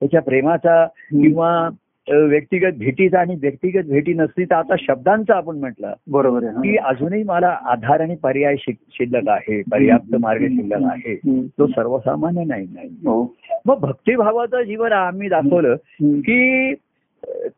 [0.00, 1.68] त्याच्या प्रेमाचा किंवा
[2.08, 6.76] व्यक्तिगत भेटीचा आणि व्यक्तिगत भेटी नसली तर आता शब्दांचा आपण म्हटलं बरोबर की.
[6.76, 11.14] अजूनही मला आधार आणि पर्याय शिल्लक आहे पर्याप्त मार्ग शिल्लक आहे.
[11.58, 13.22] तो सर्वसामान्य नाही नाही हो
[13.66, 15.74] मग भक्तिभावाचं जीवन आम्ही दाखवलं.
[16.02, 16.74] की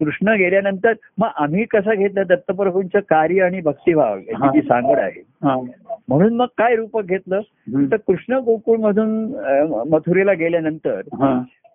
[0.00, 4.18] कृष्ण गेल्यानंतर मग आम्ही कसं घेतलं दत्तप्रभूंचं कार्य आणि भक्तिभाव.
[4.18, 5.22] याची जी सांगड आहे.
[6.08, 7.40] म्हणून मग काय रूपक घेतलं.
[7.90, 9.24] तर कृष्ण गोकुळ मधून
[9.90, 11.00] मथुरेला गेल्यानंतर.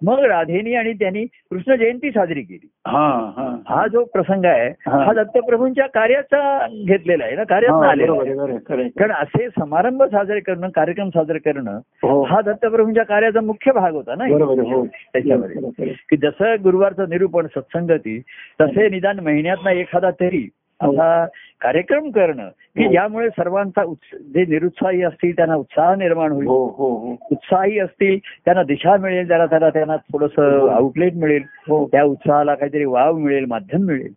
[0.02, 5.14] मग राधेनी आणि त्यांनी कृष्ण जयंती साजरी केली हा हा हा जो प्रसंग आहे हा.
[5.14, 8.88] दत्तप्रभूंच्या कार्याचा घेतलेला आहे ना कार्यात आहे.
[8.90, 14.16] कारण असे समारंभ साजरे करणं कार्यक्रम साजरे करणं हो हा दत्तप्रभूंच्या कार्याचा मुख्य भाग होता
[14.16, 15.94] ना हो त्याच्यामध्ये.
[16.10, 18.20] की जसं गुरुवारचं निरूपण सत्संगती
[18.62, 20.48] तसे निदान महिन्यातला एखादा तरी.
[20.82, 21.26] असा
[21.62, 22.92] कार्यक्रम करणं की हो.
[22.92, 26.48] ज्यामुळे सर्वांचा उत्स- जे निरुत्साही असतील त्यांना उत्साह निर्माण होईल.
[26.48, 27.16] हो हो हो.
[27.32, 30.40] उत्साही असतील त्यांना दिशा मिळेल जरा त्याला त्यांना थोडस
[30.72, 31.88] आउटलेट मिळेल हो.
[31.88, 34.14] त्या उत्साहाला काहीतरी वाव मिळेल माध्यम मिळेल.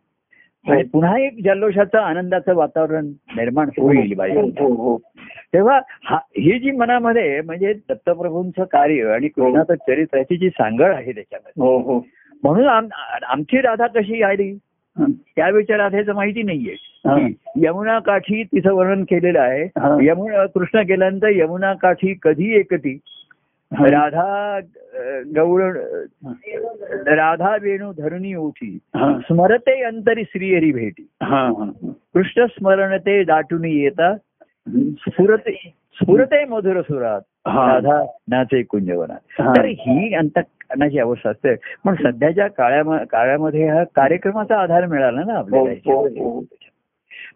[0.66, 0.73] हो.
[0.73, 4.20] आणि पुन्हा एक जल्लोषाचं आनंदाचं वातावरण निर्माण होईल
[4.59, 4.99] हो हो
[5.55, 11.12] तेव्हा हा ही जी मनामध्ये म्हणजे दत्तप्रभूंचं कार्य आणि कृष्णाचं चरित्र याची जी सांगड आहे
[11.12, 11.62] त्याच्यामध्ये.
[11.62, 12.07] हो हो.
[12.42, 14.59] म्हणून आम- आमची राधा कशी आली?
[14.98, 15.05] हा.
[15.37, 16.74] त्यावेळच्या राधेचं माहिती नाहीये.
[17.57, 19.40] यमुना काठी तिचं वर्णन केलेलं.
[19.40, 19.62] आहे.
[20.07, 22.98] यमुना कृष्ण गेल्यानंतर यमुना काठी कधी एकटी
[23.72, 23.87] हा.
[23.87, 24.61] राधा
[25.37, 25.62] गौळ
[27.07, 28.79] राधा वेणू धरणी ओठी.
[28.96, 31.09] स्मरते अंतरी श्रीहरी भेटी.
[32.14, 34.16] कृष्ण स्मरण ते दाटून येता.
[34.98, 37.67] स्फुरते स्फुरते मधुर सुरात हा.
[37.69, 39.53] राधा नाचे कुंजवनात हा.
[39.53, 45.39] तर ही अंतकरणाची अवस्था असते पण सध्याच्या काळ्या काळामध्ये हा कार्यक्रमाचा आधार मिळाला ना हो,
[45.39, 46.23] आपल्याला हो, याच्यामध्ये.
[46.23, 46.41] हो.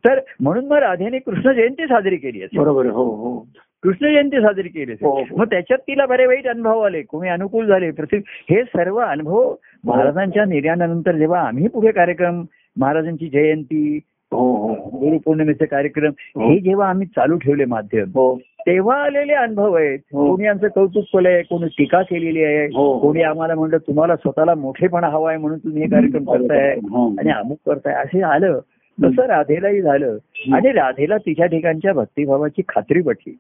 [0.05, 2.95] तर म्हणून मग राधेने कृष्ण जयंती साजरी केली असेल बरोबर आहे.
[2.95, 3.39] हो हो
[3.83, 5.37] कृष्ण जयंती साजरी केली हो, हो.
[5.37, 8.17] मग त्याच्यात तिला बरे वाईट अनुभव आले कोणी अनुकूल झाले प्रति
[8.51, 12.43] हे सर्व अनुभव महाराजांच्या निर्याणानंतर जेव्हा आम्ही पुढे कार्यक्रम
[12.77, 13.99] महाराजांची जयंती
[14.33, 16.43] हो हो गुरुपौर्णिमेचे कार्यक्रम हो.
[16.43, 18.33] हे जेव्हा आम्ही चालू ठेवले माध्यम हो
[18.67, 19.99] तेव्हा आलेले अनुभव आहेत.
[20.13, 20.31] हो.
[20.31, 22.67] कोणी आमचं कौतुक केलंय कोणी टीका केलेली आहे.
[22.67, 22.99] हो.
[22.99, 27.09] कोणी आम्हाला म्हणलं तुम्हाला स्वतःला मोठेपणा हवा आहे म्हणून तुम्ही हे कार्यक्रम करताय हो.
[27.09, 27.95] आणि अमुक करताय.
[27.95, 28.61] असे आलं.
[29.05, 30.17] तसं राधेलाही झालं.
[30.53, 33.39] आणि राधेला तिच्या ठिकाणच्या भक्तिभावाची खात्री पटली.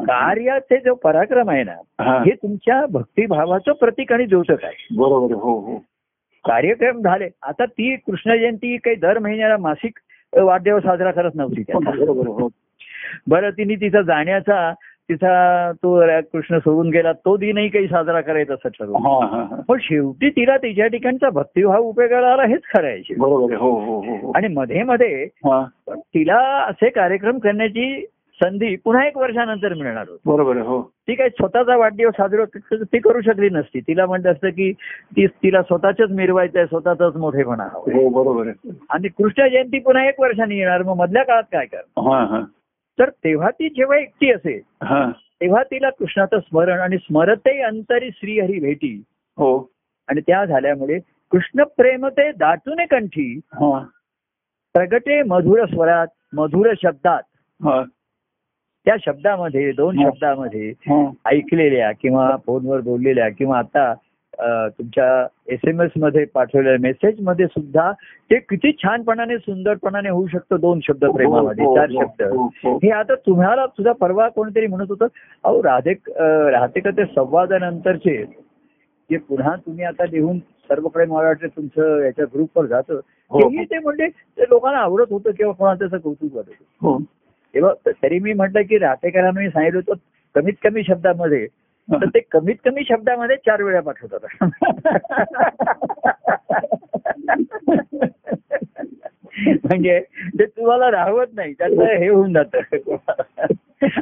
[0.00, 2.24] कार्याचे जो पराक्रम आहे ना हा.
[2.42, 4.86] तुमच्या भक्तिभावाचं प्रतीक आणि द्योतक आहे.
[4.96, 5.40] बरोबर आहे.
[5.40, 5.76] हो हो.
[6.44, 7.28] कार्यक्रम झाले.
[7.42, 9.92] आता ती कृष्ण जयंती काही दर महिन्याला मासिक
[10.36, 11.62] वाढदिवस साजरा करत नव्हती
[13.28, 14.72] बरं तिने तिचा जाण्याचा
[15.10, 19.60] तिचा तो कृष्ण सोडून गेला तो दिनही काही साजरा करायचा असं ठरवलं.
[19.68, 23.14] पण शेवटी तिला तिच्या ठिकाणचा भक्तिभाव उपयोगाला आला हेच खरं आहे.
[23.20, 25.64] हो हो हो आणि मध्ये मध्ये हा.
[25.90, 28.06] तिला असे कार्यक्रम करण्याची
[28.40, 30.30] संधी पुन्हा एक वर्षानंतर मिळणार होती.
[30.30, 30.56] बरोबर.
[30.56, 30.82] हो.
[30.82, 33.80] ती काही स्वतःचा वाढदिवस साजरा ती करू शकली नसती.
[33.80, 34.72] तिला म्हणत असतं की
[35.16, 40.20] ती तिला स्वतःच मिरवायचं आहे स्वतःचाच मोठेपणा हवा हो बरोबर आणि कृष्ण जयंती पुन्हा एक
[40.20, 42.00] वर्षाने येणार मग मधल्या काळात काय कर
[42.98, 45.10] तर तेव्हा ती जेव्हा एकटी असेल हा.
[45.40, 49.02] तेव्हा तिला कृष्णाचं स्मरण आणि स्मरते अंतरी श्रीहरी भेटी.
[49.36, 49.70] हो.
[50.08, 50.98] आणि त्या झाल्यामुळे
[51.30, 53.40] कृष्ण प्रेम ते दाटून कंठी.
[53.52, 53.84] हा.
[54.74, 57.22] प्रगटे मधुर स्वरात मधुर शब्दात.
[58.84, 60.02] त्या शब्दामध्ये दोन.
[60.04, 60.72] शब्दामध्ये
[61.26, 63.94] ऐकलेल्या किंवा फोनवर बोललेल्या किंवा आता
[64.40, 67.92] तुमच्या एस एम एसमध्ये पाठवलेल्या मेसेजमध्ये सुद्धा
[68.30, 72.22] ते किती छानपणाने सुंदरपणाने होऊ शकतं दोन शब्द प्रेमामध्ये हो, चार हो, शब्द.
[72.22, 72.76] हो, हो.
[72.76, 75.06] हे आता तुम्हाला तुझा परवा कोणतरी म्हणत होतं
[75.44, 75.92] अहो राधे
[76.50, 78.24] राहते का ते संवादानंतरचे?
[79.10, 83.00] जे पुन्हा तुम्ही आता लिहून सर्वकडे मला वाटतं तुमचं याच्या ग्रुपवर जातं.
[83.30, 83.40] हो.
[83.40, 86.88] तेही ते म्हणजे ते लोकांना आवडत होतं किंवा कोणाला त्याचं कौतुक वाटत होतं.
[86.88, 86.98] हो.
[87.54, 91.46] तेव्हा तरी मी म्हटलं की राहतेकरांना मी सांगितलं होतं कमीत कमी शब्दामध्ये
[91.88, 94.26] तर ते कमीत कमी शब्दामध्ये चार वेळा पाठवतात.
[99.64, 99.98] म्हणजे
[100.38, 102.96] ते तुम्हाला राहवत नाही त्याचं हे होऊन जातं.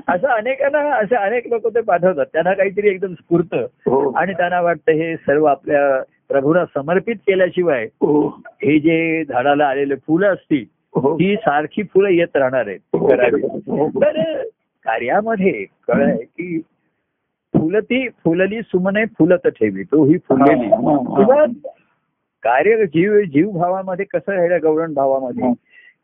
[0.08, 2.26] असं अनेकांना असं अनेक लोक ते पाठवतात.
[2.32, 3.54] त्यांना काहीतरी एकदम स्फूर्त
[3.86, 4.10] हो.
[4.10, 8.26] आणि त्यांना वाटतं हे सर्व आपल्या प्रभूला समर्पित केल्याशिवाय हो.
[8.62, 11.14] हे जे झाडाला आलेले फुलं असतील हो.
[11.14, 12.96] ही सारखी फुलं येत राहणार आहेत
[14.02, 14.42] तर
[14.86, 16.58] कार्यामध्ये कळ की
[17.58, 19.82] फुलती फुलली सुमने फुलत ठेवी.
[19.82, 20.68] तो ही फुललेली
[22.42, 25.52] कार्य जीव जीव भावामध्ये कसं आहे गवळण भावामध्ये.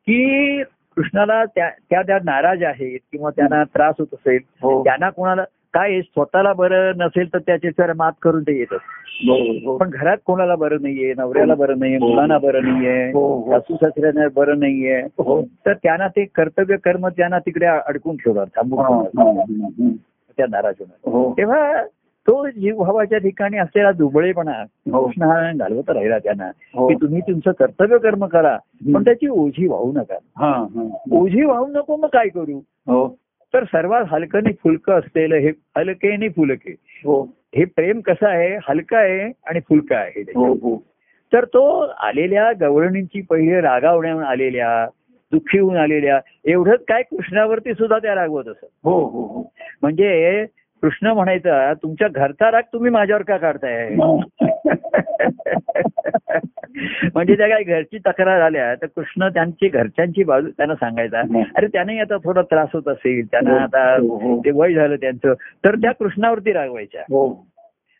[0.07, 0.62] की
[0.97, 4.85] कृष्णाला त्या त्या नाराज आहेत किंवा त्यांना त्रास होत असेल हो.
[4.85, 8.79] त्यांना कोणाला काय स्वतःला बरं नसेल तर त्याच्यावर मात करून ते येतात.
[9.79, 11.15] पण घरात कोणाला बरं नाहीये?
[11.19, 11.99] नवऱ्याला बरं नाहीये?
[11.99, 12.09] हो.
[12.09, 13.07] मुलांना बरं नाहीये?
[13.07, 13.51] हो.
[13.51, 15.01] सासू सासऱ्यांना बरं नाहीये?
[15.01, 15.43] हो.
[15.43, 19.93] तर त्यांना ते कर्तव्य कर्म त्यांना तिकडे अडकून ठेवणार थांबून.
[20.37, 21.11] त्या नाराज होणार.
[21.12, 21.33] हो.
[21.33, 21.83] तेव्हा
[22.29, 25.05] तो जीवभावाच्या ठिकाणी असलेला दुबळेपणा हो.
[25.05, 26.88] कृष्ण हा घालवत राहिला त्यांना हो.
[26.88, 28.57] की तुम्ही तुमचं कर्तव्य कर्म करा
[28.95, 30.66] पण त्याची ओझी वाहू नका.
[31.12, 32.61] ओझी वाहू नको मग काय करू?
[33.55, 36.75] तर सर्वात हलकं फुलकं असलेलं हे हलके आणि फुलके.
[37.05, 37.23] हो.
[37.57, 38.57] प्रेम कसं आहे?
[38.68, 40.23] हलकं आहे आणि फुलकं आहे
[41.33, 44.88] तर तो आलेल्या गवळणींची पहिले रागावण्याहून आलेल्या
[45.33, 48.66] दुःखी होऊन आलेल्या एवढंच काय कृष्णावरती सुद्धा त्या रागवत असत.
[48.85, 49.53] हो हो हो.
[49.83, 50.47] म्हणजे
[50.83, 53.88] कृष्ण म्हणायचा तुमच्या घरचा राग तुम्ही माझ्यावर का काढताय?
[57.14, 61.23] म्हणजे त्या काय घरची तक्रार आल्या तर कृष्ण त्यांची घरच्यांची बाजू त्यांना सांगायचा
[61.57, 64.38] अरे त्याने आता थोडा त्रास होत असेल त्यांना आता हो, हो.
[64.38, 65.35] ते वय झालं त्यांचं.
[65.64, 67.03] तर त्या कृष्णावरती रागवायच्या.
[67.03, 67.47] हो.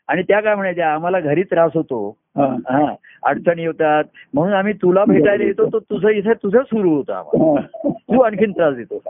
[0.07, 2.93] आणि त्या काय म्हणायच्या आम्हाला घरी त्रास होतो हा.
[3.23, 8.21] अडचणी होतात म्हणून आम्ही तुला भेटायला येतो तर तुझं इथे तुझं सुरू होतं आम्हाला तू
[8.21, 9.01] आणखीन त्रास देतो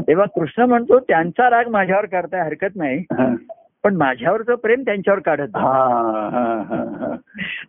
[0.00, 3.02] तेव्हा कृष्ण म्हणतो त्यांचा राग माझ्यावर काढताय हरकत नाही.
[3.84, 5.56] पण माझ्यावरचं प्रेम त्यांच्यावर काढत.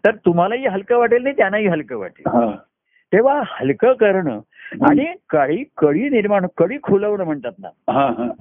[0.05, 2.49] तर तुम्हालाही हलकं वाटेल नाही त्यांनाही हलकं वाटेल.
[3.13, 4.39] तेव्हा हलकं करणं
[4.89, 7.69] आणि कळी कळी निर्माण कडी खुलवणं म्हणतात ना.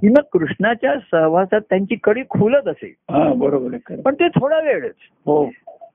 [0.00, 2.92] की मग कृष्णाच्या सहवासात त्यांची कडी खुलत असेल
[3.38, 3.76] बरोबर.
[4.04, 4.94] पण ते थोडा वेळच
[5.26, 5.44] हो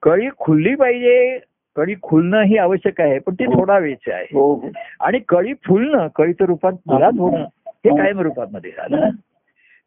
[0.02, 1.40] कळी खुलली पाहिजे
[1.76, 3.60] कळी खुलणं ही आवश्यक आहे पण ती हो.
[3.60, 8.72] थोडा वेळच आहे हो हो आणि कळी फुलणं कळीचं रूपात फुलात होणं हे कायम रूपामध्ये
[8.72, 9.10] झालं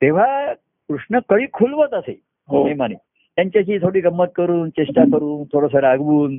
[0.03, 0.53] तेव्हा
[0.88, 2.94] कृष्ण कळी खुलवत असे नेमाने
[3.37, 6.38] त्यांच्याशी थोडी गंमत करून चेष्टा करून थोडस रागवून.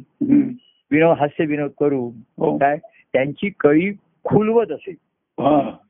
[0.92, 2.78] विनोद हास्य विनोद करून काय
[3.14, 3.92] त्यांची कळी
[4.24, 4.94] खुलवत असे.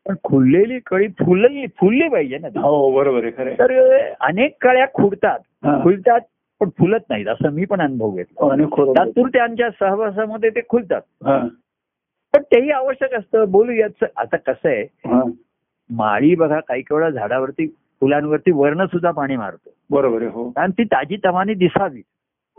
[0.06, 2.48] पण खुललेली कळी फुलली फुलली पाहिजे ना.
[2.48, 3.54] हो बरोबर आहे.
[3.54, 5.40] तर अनेक कळ्या खुडतात.
[5.84, 6.20] खुलतात
[6.60, 8.64] पण फुलत नाहीत असं मी पण अनुभव घेतला.
[8.64, 8.94] हो.
[8.94, 11.02] तात्पुरत्यांच्या सहवासामध्ये ते खुलतात.
[11.26, 11.48] हा.
[12.34, 13.46] पण तेही आवश्यक असतं.
[13.48, 14.86] बोलूयाच आता कसं आहे.
[15.90, 19.70] माळी बघा काही वेळा झाडावरती फुलांवरती वर्ण सुद्धा पाणी मारतो.
[19.90, 20.50] बरोबर आहे हो.
[20.50, 22.02] कारण ती ताजी तवानी दिसावी.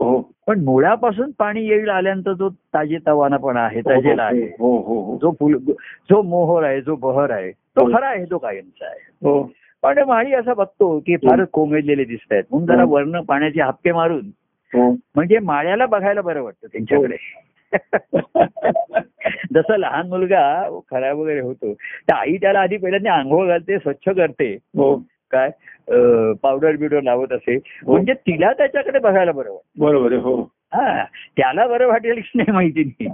[0.01, 0.35] हो.
[0.47, 5.19] पण मुळापासून पाणी येईल आल्यानंतर जो ताजी तवानापणा आहे ताजेला आहे हो हो हो.
[5.23, 5.57] जो फुल
[6.11, 7.97] जो मोहर आहे जो बहर आहे तो.
[7.97, 9.29] खरा आहे तो कायमचा आहे.
[9.29, 9.51] हो.
[9.83, 12.45] पण माळी असं बघतो की फारच कोमेजलेले दिसत आहेत.
[12.51, 12.95] म्हणून जरा हो.
[12.95, 14.31] वर्ण पाण्याचे हप्के मारून
[14.73, 17.17] हो म्हणजे माळ्याला बघायला बरं वाटतं त्यांच्याकडे.
[19.55, 20.43] जसं लहान मुलगा
[20.91, 24.53] खराब वगैरे होतो तर आई त्याला आधी पहिल्यांदा आंघोळ घालते स्वच्छ करते.
[24.55, 24.95] हो.
[25.31, 25.51] काय?
[26.43, 27.55] पावडर बिवडर लावत असे.
[27.55, 27.93] हो.
[27.93, 29.85] म्हणजे तिला त्याच्याकडे बघायला बरं वाटतं.
[29.85, 30.41] बरोबर हो.
[30.73, 31.05] हा
[31.37, 33.09] त्याला बरं वाटेल की नाही माहिती नाही.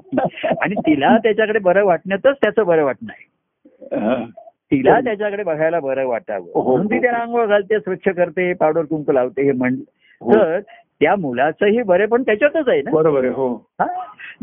[0.60, 4.24] आणि तिला त्याच्याकडे बरं वाटण्यातच त्याचं बरं वाटणं आहे हा.
[4.72, 6.62] तिला त्याच्याकडे बघायला बरं वाटावं हो.
[6.66, 9.74] म्हणून ती त्याला आंघोळ घालते स्वच्छ करते पावडर कुंकू लावते हे म्हण
[10.20, 10.32] हो.
[10.34, 10.60] तर
[11.00, 13.86] त्या मुलाचंही बरे पण त्याच्यातच आहे ना बरोबर हो हा?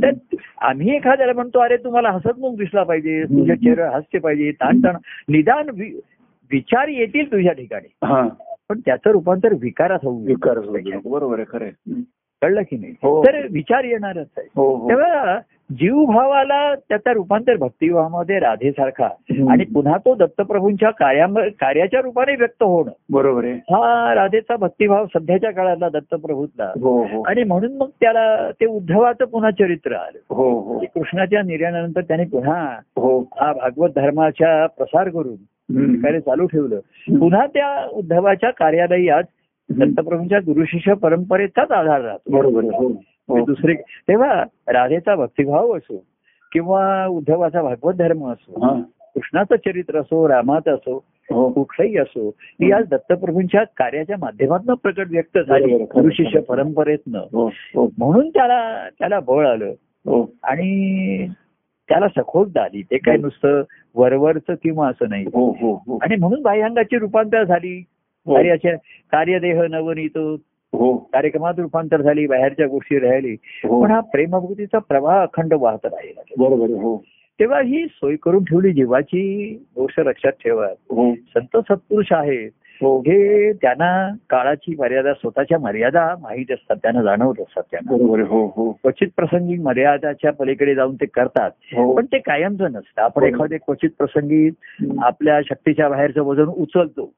[0.04, 0.10] तर
[0.62, 4.96] आम्ही एखाद्याला म्हणतो अरे तुम्हाला हसतमुख दिसला पाहिजे तुझ्या चेहऱ्यावर हास्य पाहिजे ताणताण
[5.30, 5.70] निदान
[6.52, 8.22] विचार येतील तुझ्या ठिकाणी हा
[8.70, 10.60] पण त्याचं रूपांतर विकारात होऊ विकार.
[11.06, 11.70] बरोबर आहे खरं.
[12.42, 13.24] कळलं की नाही हो.
[13.24, 15.38] तर विचार येणारच आहे हो हो तेव्हा
[15.72, 19.06] जीवभावाला त्याचा रूपांतर भक्तिभावामध्ये राधेसारखा.
[19.52, 22.92] आणि पुन्हा तो दत्तप्रभूंच्या कार्या कार्याच्या रूपाने व्यक्त होणं.
[23.10, 23.54] बरोबर आहे.
[23.54, 26.72] हा राधेचा भक्तिभाव सध्याच्या काळातला दत्तप्रभूतला.
[26.82, 27.22] हो हो.
[27.22, 30.34] आणि म्हणून मग त्याला ते उद्धवाचं पुन्हा चरित्र आलं.
[30.36, 30.80] हो हो.
[30.80, 33.20] कृष्णाच्या निर्याणानंतर त्याने पुन्हा हो.
[33.40, 35.36] भागवत धर्माच्या प्रसार करून.
[36.02, 36.80] कार्य चालू ठेवलं.
[37.20, 39.26] पुन्हा त्या उद्धवाच्या कार्यालयी आज
[39.72, 42.38] दत्तप्रभूंच्या गुरुशिष्य परंपरेचाच आधार राहतो.
[42.38, 42.92] बरोबर
[43.38, 43.74] दुसरे
[44.08, 46.06] तेव्हा राधेचा भक्तिभाव असो
[46.52, 48.82] किंवा उद्धवाचा भागवत धर्म असो हा.
[49.16, 51.52] कृष्णाचं चरित्र असो रामाचं असो हो.
[51.52, 55.78] कुठलंही असो ती आज दत्तप्रभूंच्या कार्याच्या माध्यमातून प्रकट व्यक्त झाली.
[55.78, 56.40] गुरुशिष्य.
[56.40, 57.20] परंपरेतनं.
[57.20, 57.90] हो हो.
[57.98, 59.66] म्हणून त्याला त्याला बळ आलं.
[60.06, 60.30] हो.
[60.44, 61.28] आणि
[61.90, 63.62] त्याला सखोल आली ते काय नुसतं
[63.96, 65.26] वरवरचं किंवा असं नाही.
[65.26, 65.98] हो हो हो.
[66.02, 67.84] आणि म्हणून बाह्यांगाची रूपांतर झाली.
[68.26, 68.36] हो.
[68.36, 68.76] कार्याच्या
[69.12, 70.18] कार्यदेह नवनीत
[70.74, 70.98] हो.
[70.98, 73.36] कार्यक्रमात रूपांतर झाली बाहेरच्या गोष्टी राहिली.
[73.44, 73.84] हो.
[73.84, 76.22] पण हा प्रेमभक्तीचा प्रवाह अखंड वाहत राहिला.
[76.38, 77.04] बरोबर हो.
[77.40, 80.66] तेव्हा ही सोय करून ठेवली जीवाची दोष लक्षात ठेवा.
[80.66, 81.14] हो.
[81.16, 82.50] संत सत्पुरुष आहेत.
[82.82, 83.00] हो.
[83.00, 88.24] हे त्यांना काळाची मर्यादा स्वतःच्या मर्यादा माहीत असतात त्यांना जाणवत असतात त्यांना.
[88.24, 88.72] हो हो.
[88.72, 91.52] क्वचित प्रसंगी मर्यादाच्या पलीकडे जाऊन ते करतात.
[91.96, 93.02] पण ते कायमचं नसतं.
[93.02, 93.28] आपण हो.
[93.28, 94.50] एखादे क्वचित प्रसंगी.
[95.02, 97.12] आपल्या शक्तीच्या बाहेरचं वजन उचलतो.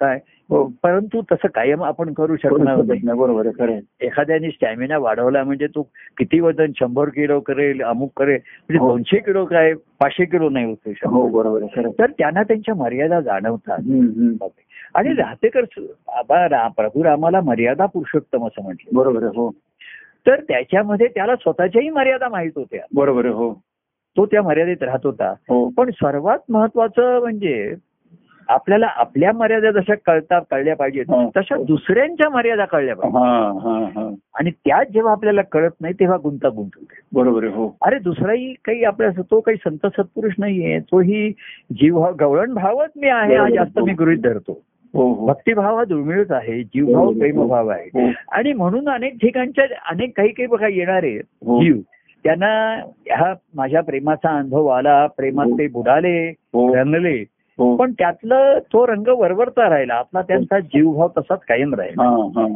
[0.00, 0.18] काय?
[0.50, 3.00] हो परंतु तसं कायम आपण करू शकणार नाही.
[3.06, 3.78] बरोबर.
[4.00, 5.82] एखाद्याने स्टॅमिना वाढवला म्हणजे तो
[6.16, 8.88] किती वजन शंभर किलो करेल अमुक करेल म्हणजे हो.
[8.88, 11.88] दोनशे किलो काय पाचशे किलो नाही होते हो बरोबर.
[11.98, 13.78] तर त्यांना त्यांच्या मर्यादा जाणवतात.
[14.94, 15.64] आणि राहतेकर
[16.76, 18.98] प्रभू रामाला मर्यादा पुरुषोत्तम असं म्हटलं.
[18.98, 19.50] बरोबर हो.
[20.26, 22.80] तर त्याच्यामध्ये त्याला स्वतःच्याही मर्यादा माहीत होत्या.
[22.94, 23.54] बरोबर हो.
[24.16, 25.34] तो त्या मर्यादेत राहत होता.
[25.76, 27.74] पण सर्वात महत्वाचं म्हणजे
[28.48, 31.28] आपल्याला आपल्या मर्यादा जशा कळता कळल्या पाहिजेत हा.
[31.36, 33.20] तशा दुसऱ्यांच्या मर्यादा कळल्या पाहिजेत.
[33.20, 34.14] हा हा हा.
[34.34, 37.00] आणि त्याच जेव्हा आपल्याला कळत नाही तेव्हा गुंतागुंत होते.
[37.12, 37.76] बरोबर हो.
[37.82, 41.30] अरे दुसराही काही आपल्या तो काही संत सत्पुरुष नाहीये तोही
[41.72, 44.60] जीव गवळण भावच मी आहे हा जास्त मी गृहित धरतो.
[44.94, 45.26] हो हो.
[45.26, 47.84] भक्तिभाव हा दुर्मिळच आहे जीवभाव प्रेमभाव आहे.
[47.84, 48.10] हो.
[48.32, 51.62] आणि म्हणून अनेक ठिकाणच्या अनेक काही काही बघा येणारे हो.
[51.62, 51.76] जीव
[52.24, 52.74] त्यांना
[53.06, 55.58] ह्या माझ्या प्रेमाचा अनुभव आला प्रेमात हो.
[55.58, 56.74] ते बुडाले हो.
[56.74, 57.16] रंगले.
[57.18, 57.24] हो
[57.58, 62.46] पण त्यातलं तो रंग वरवरचा राहिला आपला त्यांचा जीवभाव तसाच कायम राहिला हा हा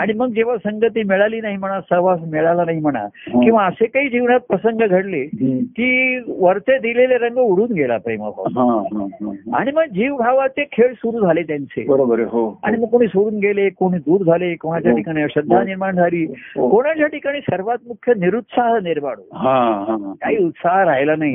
[0.00, 3.40] आणि मग जेव्हा संगती मिळाली नाही म्हणा सहवास मिळाला नाही म्हणा हो.
[3.40, 5.24] किंवा असे काही जीवनात प्रसंग घडले.
[5.26, 11.20] की वरचे दिलेले रंग उडून गेला प्रेमभाव हा हा हा आणि मग जीवभावाचे खेळ सुरू
[11.20, 14.96] झाले त्यांचे बरोबर हो आणि मग कोणी सोडून गेले कोणी दूर झाले कोणाच्या हो.
[14.96, 15.64] ठिकाणी अश्रद्धा हो.
[15.64, 16.24] निर्माण झाली
[16.56, 16.68] हो.
[16.68, 19.14] कोणाच्या ठिकाणी सर्वात मुख्य निरुत्साह निर्माण.
[19.34, 19.54] हा
[19.88, 21.34] हा हा काही उत्साह राहिला नाही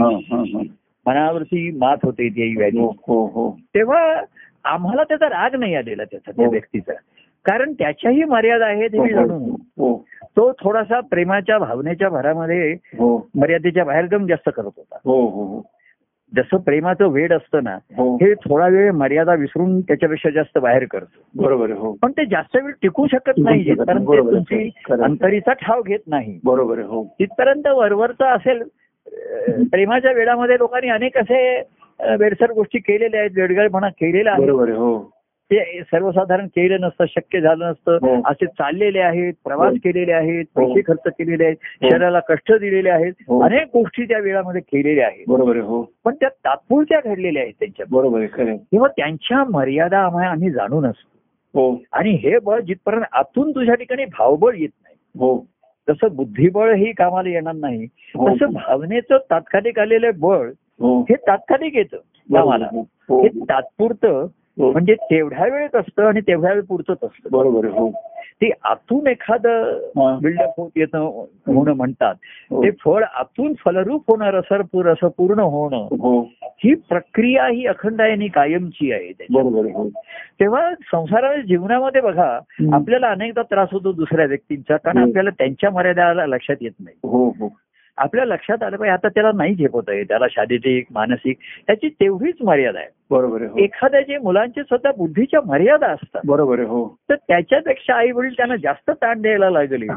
[1.08, 3.58] मनावरती मात होते ती व्याधी हो हो हो.
[3.76, 4.22] तेव्हा
[4.64, 6.48] आम्हाला त्याचा राग नाही आलेला त्याचा त्या.
[6.48, 6.94] व्यक्तीचा.
[7.46, 9.56] कारण त्याच्याही मर्यादा आहेत हे मी जाणून.
[10.24, 12.76] तो थोडासा प्रेमाच्या भावनेच्या भरामध्ये
[13.36, 15.62] मर्यादेच्या बाहेर जाऊन जास्त करत होता.
[16.36, 18.18] जसं प्रेमाचं वेड असतं ना हो.
[18.34, 21.42] थोडा वेळ मर्यादा विसरून त्याच्यापेक्षा जास्त बाहेर करतो.
[21.44, 21.98] बरोबर हो.
[22.02, 24.06] पण ते जास्त वेळ टिकू शकत नाही कारण.
[24.06, 24.70] तुमची.
[24.90, 26.40] अंतरीचा ठाव घेत नाही.
[26.44, 27.16] बरोबर हो.
[27.20, 28.64] तिथपर्यंत वरवरचं असेल
[29.72, 31.60] प्रेमाच्या वेळामध्ये लोकांनी अनेक असे
[32.00, 35.00] वेडसर गोष्टी केलेल्या आहेत वेडगळपणा केलेला आहे हो
[35.52, 37.70] ते सर्वसाधारण केलं नसतं शक्य झालं हो.
[37.72, 39.78] नसतं असे चाललेले आहेत प्रवास हो.
[39.84, 40.66] केलेले आहेत हो.
[40.66, 41.90] पैसे खर्च केलेले आहेत हो.
[41.90, 43.40] शरीराला कष्ट दिलेले आहेत हो.
[43.42, 47.86] अनेक गोष्टी त्या वेळामध्ये केलेल्या आहेत बरोबर आहे हो पण त्या तात्पुरत्या घडलेल्या आहेत त्यांच्या
[47.90, 48.26] बरोबर.
[48.26, 51.10] तेव्हा त्यांच्या मर्यादा आम्हा- आम्ही जाणून असतो
[51.54, 55.36] हो आणि हे बळ जिथपर्यंत आतून तुझ्या ठिकाणी भावबळ येत नाही हो
[55.88, 58.28] तसं बुद्धिबळ ही कामाला येणार नाही हो.
[58.30, 61.98] तसं भावनेचं तात्कालिक आलेलं बळ हो हे तात्कालिक येतं
[62.30, 62.68] कामाला
[63.10, 64.28] हो हे तात्पुरतं.
[64.58, 67.30] म्हणजे तेवढ्या वेळेत असतं आणि तेवढ्या वेळ पुरतच असतं.
[67.32, 67.92] बरोबर हो.
[68.42, 70.20] ते आतून एखादं हा.
[70.22, 70.98] बिल्डअप होत येतं
[71.48, 72.16] होणं म्हणतात.
[72.52, 72.64] हो.
[72.64, 76.22] ते फळ आतून फलरूप होणं रसरपूर असं पूर्ण होणं हो.
[76.44, 79.90] ही प्रक्रिया ही अखंड आहे आणि कायमची आहे हो.
[80.40, 82.40] तेव्हा संसाराच्या जीवनामध्ये बघा.
[82.74, 84.98] आपल्याला अनेकदा त्रास होतो दुसऱ्या व्यक्तींचा कारण.
[84.98, 86.96] आपल्याला त्यांच्या मर्यादा लक्षात येत नाही.
[87.04, 87.58] हो हो.
[87.98, 88.94] आपल्या लक्षात आलं पाहिजे.
[88.94, 90.04] आता त्याला नाही झेपत आहे.
[90.04, 91.38] त्याला शारीरिक मानसिक
[91.68, 92.88] त्याची तेवढीच मर्यादा आहे.
[93.12, 93.58] बरोबर आहे हो.
[93.60, 96.96] एखाद्याचे मुलांचे स्वतः बुद्धीच्या मर्यादा असतात बरोबर आहे हो.
[97.10, 99.88] तर त्याच्यापेक्षा आई वडील त्यांना जास्त ताण द्यायला लागले.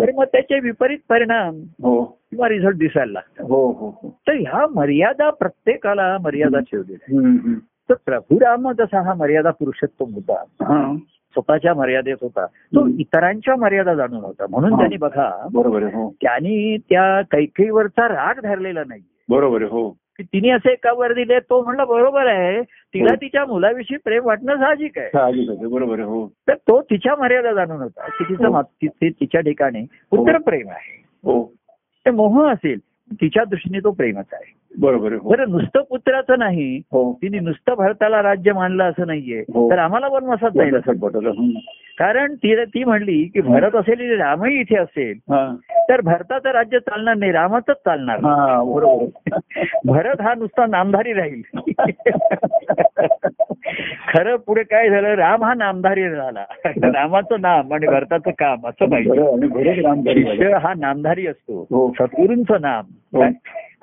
[0.00, 2.04] तर मग त्याचे विपरीत परिणाम हो.
[2.04, 3.44] किंवा रिझल्ट दिसायला लागतात.
[3.46, 4.16] हो हो हो.
[4.28, 7.54] तर ह्या मर्यादा प्रत्येकाला मर्यादा ठेवलेल्या.
[7.90, 10.96] तर प्रभू राम जसा हा मर्यादा पुरुषोत्तम होता हा.
[11.36, 12.46] स्वतःच्या मर्यादेत होता.
[12.46, 12.86] तो.
[12.86, 14.46] इतरांच्या मर्यादा जाणून होता.
[14.50, 14.76] म्हणून.
[14.76, 16.14] त्यांनी बघा बरोबर हो.
[16.22, 19.90] त्यांनी त्या कैकेईवरचा राग धरलेला नाही बरोबर हो.
[19.90, 22.62] की तिने असे एका वर दिले तो म्हणला बरोबर आहे.
[22.62, 23.16] तिला हो.
[23.16, 25.10] तिच्या मुलाविषयी प्रेम वाटणं साहजिक आहे.
[25.66, 26.26] बरोबर हो.
[26.48, 28.62] तर तो तिच्या मर्यादा जाणून होता की तिचं हो.
[29.10, 31.04] तिच्या ठिकाणी पुत्र प्रेम आहे.
[31.24, 31.52] हो.
[31.70, 32.78] ते मोह असेल
[33.12, 34.65] तिच्या दृष्टीने तो प्रेमच आहे.
[34.76, 39.70] बरोबर हो बरं नुसतं पुत्राचं नाही हो तिने नुसतं भारताला राज्य मानलं असं नाहीये हो.
[39.70, 41.58] तर आम्हाला वनवासात जाईल असं पटलं हम्म.
[41.98, 45.18] कारण ती ती म्हणली की भरत असेल रामही इथे असेल
[45.88, 49.38] तर भरताचं राज्य चालणार नाही रामाचंच चालणार हा बरोबर.
[49.86, 51.42] भरत हा नुसता नामधारी राहील
[54.08, 60.12] खरं पुढे काय झालं राम हा नामधारी झाला रामाचं नाम आणि भरताचं काम असं पाहिजे.
[60.14, 61.90] शिष्य हा नामधारी असतो.
[61.98, 62.84] सद्गुरूंचं नाम?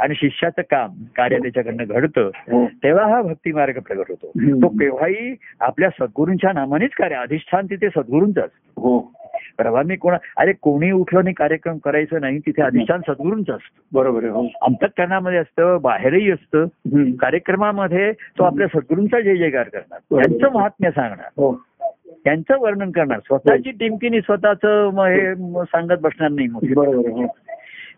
[0.03, 2.65] आणि शिष्याचं काम कार्य त्याच्याकडनं घडतं हो.
[2.65, 4.27] तेव्हा हा भक्ती मार्ग प्रगट होतो.
[4.61, 8.37] तो केव्हाही आपल्या सद्गुरूंच्या नामानेच कार्य अधिष्ठान तिथे सद्गुरूंच
[8.77, 8.99] हो.
[9.57, 13.81] परवा मी कोणा अरे कोणी उठलं आणि कार्यक्रम करायचं नाही तिथे अधिष्ठान सद्गुरूंच असतं.
[13.93, 14.47] बरोबर हो.
[14.61, 16.65] अंतकरणामध्ये असतं बाहेरही असतं.
[17.15, 20.23] कार्यक्रमामध्ये तो आपल्या सद्गुरूंचा जय जयकार करणार.
[20.23, 21.27] त्यांचं महात्म्य सांगणार.
[21.37, 21.63] हो.
[22.23, 23.19] त्यांचं वर्णन करणार.
[23.19, 24.65] स्वतःची टिमकीनी स्वतःच
[24.97, 27.25] हे सांगत बसणार नाही बरोबर हो.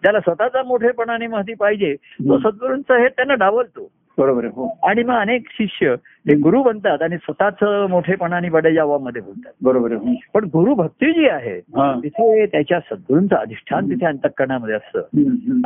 [0.05, 2.37] त्याला स्वतःचा मोठेपणाने माहिती पाहिजे तो.
[2.39, 7.17] सद्गुरूंचं हे त्यांना डावलतो बरोबर आहे हो आणि मग अनेक शिष्य ते गुरु बनतात आणि
[7.17, 10.13] स्वतःच मोठेपणाने बडेजावामध्ये बोलतात बरोबर हो.
[10.33, 11.93] पण गुरु भक्ती जी आहे हा.
[12.03, 15.01] तिथे त्याच्या सद्गुरूंचं अधिष्ठान तिथे अंतकरणामध्ये असतं.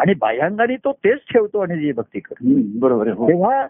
[0.02, 3.66] आणि बाह्यांगाने तो तेच ठेवतो आणि जी भक्ती करतो बरोबर आहे हो तेव्हा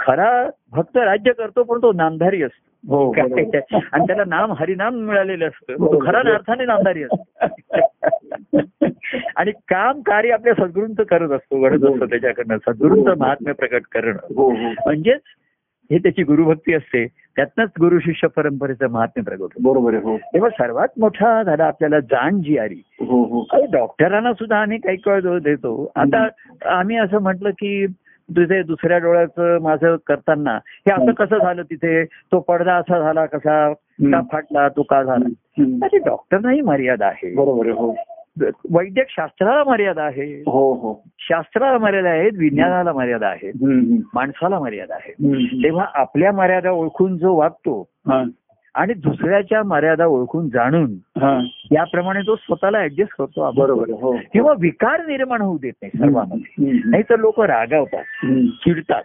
[0.00, 0.30] खरा
[0.72, 2.65] भक्त राज्य करतो पण तो नामधारी असतो हो
[3.92, 5.72] आणि त्याला नाम हरिनाम मिळालेलं असतं.
[5.72, 7.22] तो खरा अर्थाने नामधारी असतो.
[9.36, 12.56] आणि काम कार्य आपल्या सद्गुरूंचं करत असतो घडत असतो त्याच्याकडनं.
[12.56, 14.34] सद्गुरूंचं महात्म्य प्रकट करणं.
[14.34, 14.68] हो हो.
[14.68, 15.20] म्हणजेच
[15.90, 17.06] हे त्याची गुरुभक्ती असते.
[17.06, 19.62] त्यातनंच गुरु शिष्य परंपरेचं महात्म्य प्रगट होतं.
[19.62, 20.16] बरोबर हो.
[20.16, 23.66] तेव्हा सर्वात मोठा झाला आपल्याला जाण जी आली हो हो.
[23.72, 25.92] डॉक्टरांना सुद्धा आम्ही काही काळ देतो.
[25.96, 26.28] आता
[26.64, 27.86] आम्ही असं म्हटलं की
[28.30, 30.54] तुझे दुसऱ्या डोळ्याचं माझं करताना.
[30.56, 32.04] हे असं कसं झालं तिथे?
[32.04, 33.72] तो पडदा असा झाला कसा?
[34.02, 34.68] का फाटला?
[34.68, 35.24] तो का झाला.
[35.82, 37.34] अरे डॉक्टरनाही मर्यादा आहे.
[37.34, 37.94] बरोबर हो.
[38.70, 40.42] वैद्यक शास्त्राला मर्यादा आहे.
[40.46, 41.02] हो हो.
[41.18, 43.52] शास्त्राला मर्यादा आहेत विज्ञानाला मर्यादा आहे.
[44.14, 45.12] माणसाला मर्यादा आहे.
[45.62, 47.88] तेव्हा आपल्या मर्यादा ओळखून जो वागतो
[48.76, 51.38] आणि दुसऱ्याच्या मर्यादा ओळखून जाणून हा
[51.72, 53.50] याप्रमाणे तो स्वतःला ऍडजस्ट करतो.
[53.56, 56.72] बरोबर हो किंवा विकार निर्माण होऊ देत नाही सर्वांमध्ये.
[56.84, 58.26] नाही तर लोक रागावतात.
[58.64, 59.02] चिडतात.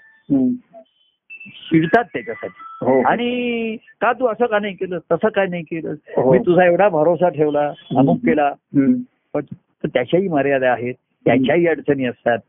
[1.70, 6.32] चिडतात त्याच्यासाठी हो आणि का तू असं का नाही केलं तसं काय नाही केलं हो.
[6.32, 7.68] मी तुझा एवढा भरोसा ठेवला
[7.98, 8.52] अमुक केला.
[9.34, 9.42] पण
[9.84, 10.94] त्याच्याही मर्यादा आहेत
[11.26, 12.40] त्याच्याही अडचणी असतात.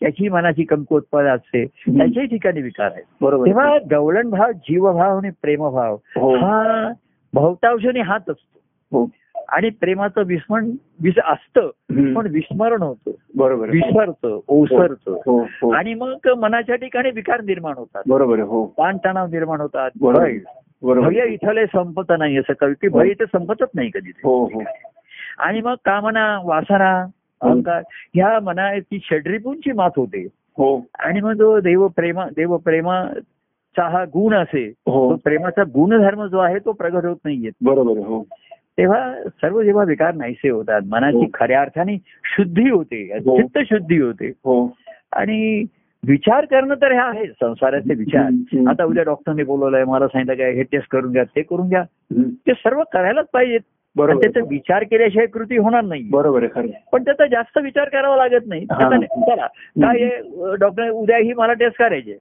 [0.00, 1.66] त्याची मनाची कमकुवत असते.
[1.66, 3.02] त्याच्याही ठिकाणी विकार आहेत.
[3.20, 3.46] बरोबर.
[3.46, 6.34] तेव्हा गवळण भाव जीवभाव आणि प्रेमभाव हो.
[6.36, 6.92] हा
[7.34, 8.60] बहुतांशाने हात असतो.
[8.92, 9.08] हो.
[9.48, 10.70] आणि प्रेमाचं विस्मरण
[11.02, 11.66] विस असतं.
[12.14, 13.10] पण विस्मरण होतं.
[13.36, 13.68] बरोबर.
[13.68, 15.20] विसरतं ओसरतं.
[15.26, 15.70] हो हो.
[15.70, 18.02] आणि मग मनाच्या ठिकाणी विकार निर्माण होतात.
[18.08, 18.66] बरोबर हो.
[18.66, 19.90] ताणतणाव निर्माण होतात.
[20.00, 21.08] बरोबर.
[21.08, 21.26] भय.
[21.26, 24.12] इथले संपत नाही असं कवी की भय इथे संपतच नाही कधी.
[24.24, 24.62] हो हो.
[25.38, 27.06] आणि मग कामना वासना
[27.40, 27.82] अहंकार.
[28.14, 30.26] ह्या मनाची षड्रिपूंची मात होते.
[30.58, 30.84] हो.
[30.98, 35.10] आणि मग जो देव प्रेमा देव प्रेमाचा हा गुण असे हो.
[35.10, 37.50] तो प्रेमाचा गुणधर्म जो आहे तो प्रगट होत नाहीये.
[37.60, 38.26] बरोबर हो.
[38.78, 41.24] तेव्हा सर्व जेव्हा विकार नाहीसे होतात मनाची हो.
[41.34, 43.36] खऱ्या अर्थाने शुद्धी होते हो.
[43.36, 44.26] चित्त शुद्धी होते.
[44.28, 44.76] हो.
[45.12, 45.64] आणि
[46.06, 48.30] विचार करणं तर हे आहे संसाराचे विचार.
[48.68, 51.82] आता उद्या डॉक्टरने बोलवलंय मला सांगितलं काय हे टेस्ट करून घ्या ते करून घ्या.
[52.46, 53.60] ते सर्व करायलाच पाहिजेत.
[53.98, 54.20] बरोबर.
[54.22, 56.66] त्याचा विचार केल्याशिवाय कृती होणार नाही बरोबर आहे खरं.
[56.92, 58.66] पण त्याचा जास्त विचार करावा लागत नाही.
[58.72, 58.88] हा.
[59.00, 60.08] चला काय
[60.60, 62.16] डॉक्टर उद्याही मला टेस्ट करायचे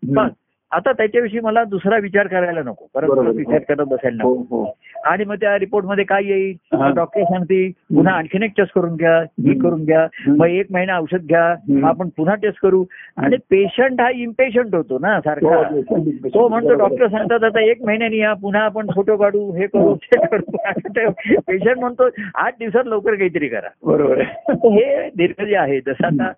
[0.72, 2.86] आता त्याच्याविषयी मला दुसरा विचार करायला नको.
[2.96, 4.64] परत विचार करत बसायला हो नको.
[4.64, 4.78] हो.
[5.06, 6.56] आणि मग त्या रिपोर्टमध्ये काय येईल.
[6.96, 9.60] डॉक्टर सांगते पुन्हा आणखीन एक टेस्ट करून घ्या ही.
[9.60, 10.08] करून घ्या.
[10.28, 11.56] मग एक महिना औषध घ्या
[11.88, 12.86] आपण पुन्हा टेस्ट करू.
[13.18, 15.56] आणि पेशंट हा इम्पेशंट होतो ना सारखा.
[15.56, 15.82] हो,
[16.30, 20.26] तो म्हणतो डॉक्टर सांगतात आता एक महिन्यानी या पुन्हा आपण फोटो काढू हे करू ते
[20.28, 20.42] करू.
[21.48, 22.04] पेशंट म्हणतो
[22.36, 23.68] आठ दिवसात लवकर काहीतरी करा.
[23.84, 24.22] बरोबर.
[24.52, 26.32] हे दीर्घ जे आहे जसं आता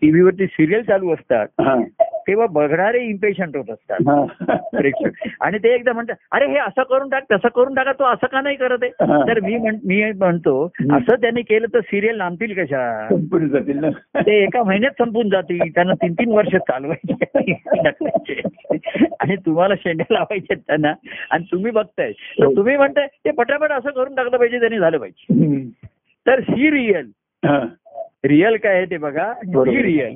[0.00, 1.46] टीव्हीवरती सिरियल चालू असतात.
[2.28, 3.96] तेव्हा बघणारे इम्पेशंट होत असतात.
[4.08, 4.26] हा.
[4.78, 5.28] प्रेक्षक.
[5.40, 8.40] आणि ते एकदा म्हणतात अरे हे असं करून टाक तसं करून टाका तो असं का
[8.40, 9.12] नाही करत आहे?
[9.12, 9.22] हा.
[9.28, 10.64] तर मी मी म्हणतो.
[10.92, 14.20] असं त्यांनी केलं तर सिरियल नांबतील कशा संपून जातील ना.
[14.20, 15.60] ते एका महिन्यात संपून जातील.
[15.74, 17.42] त्यांना तीन तीन वर्ष चालवायचे.
[19.20, 20.94] आणि तुम्हाला शेंड्या लावायचे त्यांना.
[21.30, 22.12] आणि तुम्ही बघताय.
[22.12, 25.58] तर तुम्ही म्हणताय ते पटापट असं करून टाकलं पाहिजे त्यांनी झालं पाहिजे.
[26.26, 26.92] तर सी
[28.24, 28.42] रिअल.
[28.42, 29.32] रिअल काय आहे ते बघा.
[29.32, 30.14] Serial.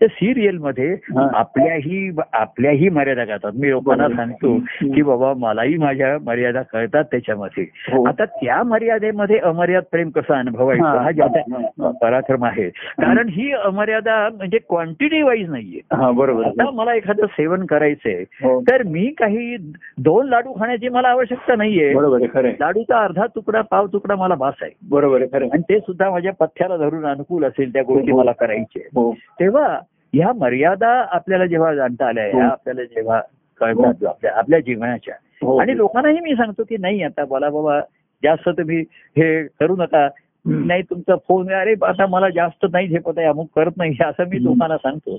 [0.00, 1.28] तर सिरियलमध्ये हा.
[1.34, 4.08] आपल्याही आपल्याही मर्यादा करतात मी लोकांना.
[4.08, 4.56] सांगतो.
[4.94, 8.04] की बाबा मलाही माझ्या मर्यादा कळतात त्याच्यामध्ये हो.
[8.08, 11.90] आता त्या मर्यादेमध्ये अमर्याद प्रेम कसं अनुभवायचं हा, ज्याचा.
[12.00, 16.70] पराक्रम आहे कारण ही अमर्यादा म्हणजे क्वांटिटी वाईज नाहीये हा बरोबर आता.
[16.70, 18.60] मला एखादं सेवन करायचंय हो.
[18.60, 19.56] तर मी काही
[19.98, 22.18] दोन लाडू खाण्याची मला आवश्यकता नाहीये बरोबर.
[22.60, 25.50] लाडूचा अर्धा तुकडा पाव तुकडा मला बास आहे बरोबर आहे खरं आहे.
[25.52, 28.18] आणि ते सुद्धा माझ्या पथ्याला धरून अनुकूल असेल त्या गोष्टी हो.
[28.18, 29.66] मला करायचे हो तेव्हा
[30.12, 32.40] ह्या मर्यादा आपल्याला जेव्हा जाणता आल्या हो.
[32.42, 33.20] आपल्याला जेव्हा
[33.60, 35.56] कळतात आपल्या आपल्या जीवनाच्या हो.
[35.58, 37.80] आणि लोकांनाही मी सांगतो की नाही आता बोला बाबा
[38.22, 38.80] जास्त तुम्ही
[39.16, 40.08] हे करू नका.
[40.44, 44.28] नाही तुमचा फोन अरे आता मला जास्त नाही झेपत आहे अमुक करत नाही हे असं
[44.28, 44.42] मी.
[44.44, 45.16] लोकांना सांगतो.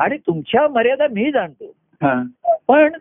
[0.00, 2.14] आणि तुमच्या मर्यादा मी जाणतो हा.
[2.68, 2.92] पण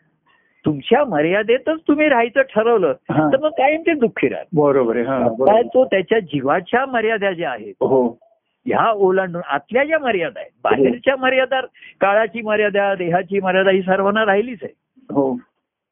[0.65, 3.27] तुमच्या मर्यादेतच तुम्ही राहायचं ठरवलं हा.
[3.29, 8.07] तर मग कायम ते दुःखी राहत बरोबर हा तो त्याच्या जीवाच्या मर्यादा ज्या आहेत हो
[8.67, 11.61] ह्या ओलांडून आतल्या ज्या मर्यादा आहेत बाहेरच्या मर्यादा
[12.01, 14.73] काळाची मर्यादा देहाची मर्यादा ही सर्वांना राहिलीच आहे.
[15.11, 15.39] हो.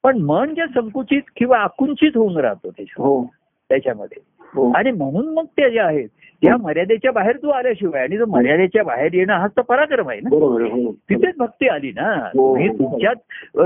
[0.04, 3.24] पण मन जे संकुचित किंवा आकुंचित होऊन राहतो त्याच्या- हो.
[3.70, 4.24] त्याच्यामध्ये.
[4.42, 4.72] हो.
[4.72, 6.08] आणि म्हणून मग ते जे आहेत
[6.42, 10.30] त्या मर्यादेच्या बाहेर तू आल्याशिवाय आणि जो मर्यादेच्या बाहेर येणं हाच तर पराक्रम आहे ना
[10.32, 12.56] हो तिथेच भक्ती आली ना हो.
[12.56, 13.18] तुम्ही तुमच्याच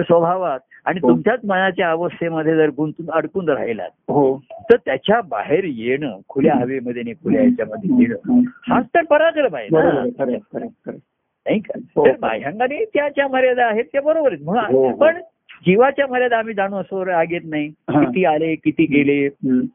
[0.06, 1.10] स्वभावात आणि हो.
[1.10, 4.38] तुमच्याच मनाच्या अवस्थेमध्ये जर गुंतून अडकून राहिलात हो
[4.72, 8.40] तर त्याच्या बाहेर येणं खुल्या हवेमध्ये आणि खुल्या ह्याच्यामध्ये येणं
[8.70, 9.82] हाच तर पराक्रम आहे ना.
[11.46, 12.06] नाही का हो.
[12.06, 14.96] तर बाह्यांगाने त्या ज्या मर्यादा आहेत त्या बरोबर आहेत हो, म्हणून हो.
[14.98, 15.20] पण
[15.66, 17.68] जीवाच्या मर्यादा आम्ही जाणू असो राग येत नाही.
[17.68, 18.03] हा.
[18.03, 19.30] किती आले किती गेले.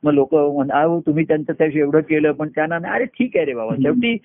[0.05, 2.33] मग लोक अहो तुम्ही त्यांचं त्याशी एवढं केलं.
[2.33, 2.93] पण त्यांना.
[2.95, 3.75] अरे ठीक आहे रे बाबा.
[3.75, 4.17] शेवटी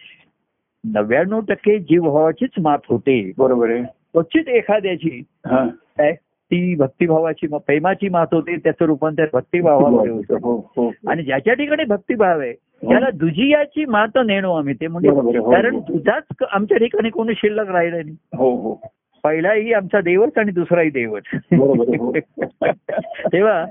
[0.84, 3.32] नव्याण्णव टक्के जीवभावाचीच मात होते.
[3.38, 3.84] बरोबर आहे.
[3.84, 5.68] क्वचित एखाद्याची हा.
[5.68, 6.12] काय
[6.52, 10.38] ती भक्तिभावाची प्रेमाची मात होते त्याचं रूपांतर भक्तिभावामध्ये होतं.
[10.42, 10.92] हो हो.
[11.08, 15.82] आणि ज्याच्या ठिकाणी भक्तिभाव आहे त्याला दुजियाची मात नेणो आम्ही ते म्हणजे हो, कारण हो.
[15.82, 18.16] तुझाच क- आमच्या ठिकाणी कोणी शिल्लक राहिलं नाही.
[18.34, 18.82] हो हो.
[19.24, 22.12] पहिलाही आमचा देवच आणि दुसराही देवच हो.
[23.34, 23.66] तेव्हा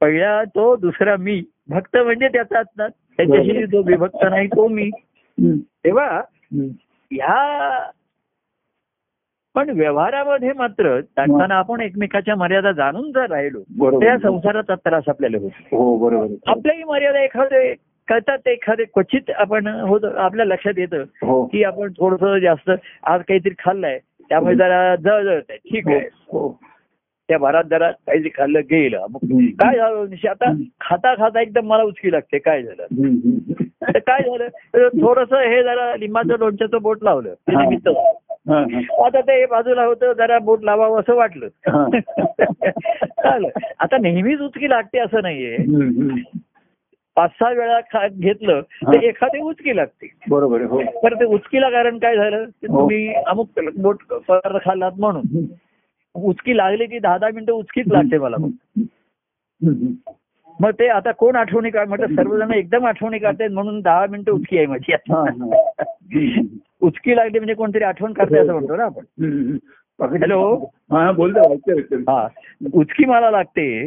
[0.00, 3.66] पहिला तो दुसरा मी भक्त म्हणजे त्याचा त्याच्याशी.
[3.66, 4.90] जो विभक्त नाही तो मी.
[5.84, 6.20] तेव्हा.
[7.10, 7.90] ह्या
[9.54, 13.60] पण व्यवहारामध्ये मात्र टाकताना आपण एकमेकाच्या मर्यादा जाणून जर राहिलो.
[14.00, 16.26] त्या संसाराचा त्रास आपल्याला होतो हो.
[16.46, 17.74] आपल्याही मर्यादा एखादे
[18.08, 22.70] कळतात एखादे क्वचित आपण होत आपल्या लक्षात येतं हो की आपण थोडस जास्त
[23.02, 23.98] आज काहीतरी खाल्लंय
[24.30, 26.00] त्यामुळे जरा जळजळत आहे ठीक आहे
[26.32, 26.48] हो
[27.28, 29.18] त्या भरात जरा काहीतरी खाल्लं गेलं मग.
[29.60, 30.28] काय झालं?
[30.28, 30.50] आता
[30.80, 32.86] खाता खाता एकदम मला उचकी लागते काय झालं.
[33.84, 37.62] तर काय झालं थोडस हे जरा लिंबाचं लोणच्याचं बोट लावलं हा.
[37.62, 38.80] निमित्त हा, हा.
[39.06, 41.86] आता ते बाजूला होतं जरा बोट लावावं असं वाटलं हा.
[43.78, 45.56] आता नेहमीच उचकी लागते असं नाहीये.
[47.18, 49.02] पाच सहा वेळा घेतलं तर.
[49.02, 52.66] एखादी उचकी लागते बरोबर हो तर ते उचकीला कारण काय झालं हो.
[52.66, 55.46] तुम्ही अमुक बोट पदार्थ खाल्लात म्हणून
[56.14, 58.50] उचकी लागली की दहा दहा मिनिटं उचकीच लागते मला मग.
[60.60, 64.58] मग ते आता कोण आठवणी काढ म्हटलं सर्वजण एकदम आठवणी काढतायत म्हणून दहा मिनिटं उचकी
[64.58, 64.92] आहे माझी.
[66.80, 69.04] उचकी लागली म्हणजे कोणतरी आठवण करते असं म्हणतो ना आपण.
[70.00, 70.56] हॅलो?
[70.90, 71.54] हा बोलतो.
[72.08, 72.28] हा
[72.72, 73.86] उचकी मला लागते.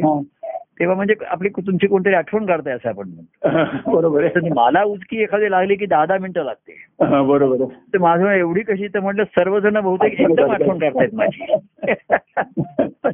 [0.80, 3.42] तेव्हा म्हणजे आपली तुमची कोणतरी आठवण काढताय असं आपण म्हणतो.
[3.96, 7.70] बरोबर मला उचकी एखादी लागली की दहा दहा मिनिटं लागते हा, बरोबर आहे.
[7.94, 11.54] तर माझं एवढी कशी तर म्हटलं सर्वजण बहुतेक एकदम आठवण करतायत माझी.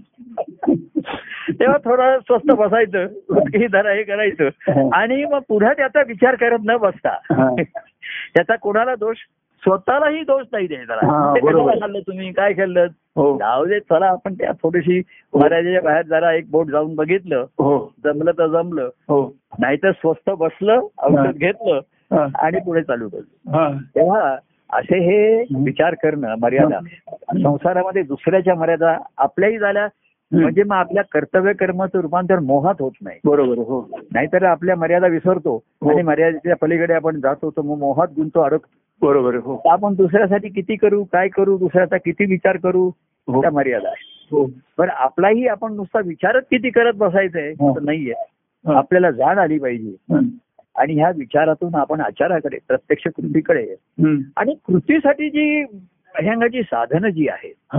[1.60, 4.48] तेव्हा थोडं स्वस्त बसायचं उचकी जरा हे करायचं.
[4.92, 7.08] आणि मग पुन्हा त्याचा विचार करत न बसता.
[7.08, 7.54] हा.
[8.34, 9.16] त्याचा कोणाला दोष?
[9.62, 10.94] स्वतःलाही दोष नाही द्यायचा.
[10.94, 11.34] हा.
[11.80, 12.32] खाल्लं तुम्ही?
[12.32, 12.86] काय खाल्लं
[13.16, 13.36] हो.
[13.38, 15.02] जाऊ दे चला आपण त्या थोडीशी
[15.34, 17.36] मर्यादेच्या बाहेर जरा एक बोट जाऊन बघितलं.
[17.36, 17.92] हो.
[18.04, 18.82] जमलं तर जमलं.
[18.82, 19.34] हो.
[19.58, 20.80] नाहीतर स्वस्त बसलं.
[20.98, 21.80] औषध घेतलं
[22.34, 23.50] आणि पुढे चालू केलं.
[23.52, 23.70] हा.
[23.96, 24.36] तेव्हा
[24.72, 26.78] असे हे विचार करणं मर्यादा.
[27.42, 29.88] संसारामध्ये दुसऱ्याच्या मर्यादा आपल्याही झाल्या.
[30.32, 33.20] म्हणजे मग आपल्या कर्तव्य कर्माचं रूपांतर मोहात होत नाही.
[33.24, 33.90] बरोबर हो.
[34.14, 35.62] नाहीतर आपल्या मर्यादा विसरतो.
[35.82, 38.87] आणि मर्यादेच्या पलीकडे आपण जातो तर मग मोहात गुंतो अडकतो.
[39.02, 42.90] बरोबर हो आपण दुसऱ्यासाठी किती करू काय करू दुसऱ्याचा किती विचार करू
[43.28, 43.40] हो.
[43.42, 44.46] त्या मर्यादा आहे हो
[44.78, 47.78] पण आपलाही आपण नुसता विचारच किती करत बसायचंय हो.
[47.80, 48.14] नाहीये.
[48.64, 50.14] आपल्याला जाण आली पाहिजे.
[50.76, 53.66] आणि ह्या विचारातून आपण आचाराकडे प्रत्यक्ष कृतीकडे.
[54.36, 57.76] आणि कृतीसाठी जी अभ्यंगाची साधनं जी आहेत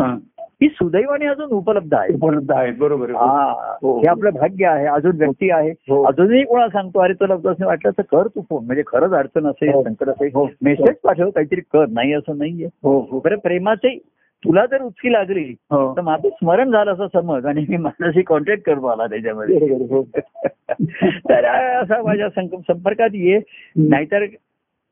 [0.62, 0.68] हा.
[0.70, 3.18] सुदैवाने अजून उपलब्ध आहेत उपलब्ध आहेत बरोबर हो.
[3.18, 3.98] हा हो.
[4.00, 6.04] हे आपलं भाग्य आहे अजून व्यक्ती आहे हो.
[6.04, 9.72] अजूनही कोणाला सांगतो अरे तुला असं वाटलं तर कर तू फोन म्हणजे खरंच अडचण असेल.
[9.84, 10.48] संकट असेल हो.
[10.62, 13.98] मेसेज पाठव काहीतरी कर नाही असं नाहीये हो हो बरं प्रेमाचे
[14.44, 15.54] तुला जर उचकी लागली.
[15.72, 19.60] तर माझं स्मरण झालं असं समज आणि मी माझ्याशी कॉन्टॅक्ट करतो आला त्याच्यामध्ये.
[21.30, 21.46] तर
[21.82, 23.40] असा माझ्या संक- संपर्कात ये
[23.76, 24.26] नाहीतर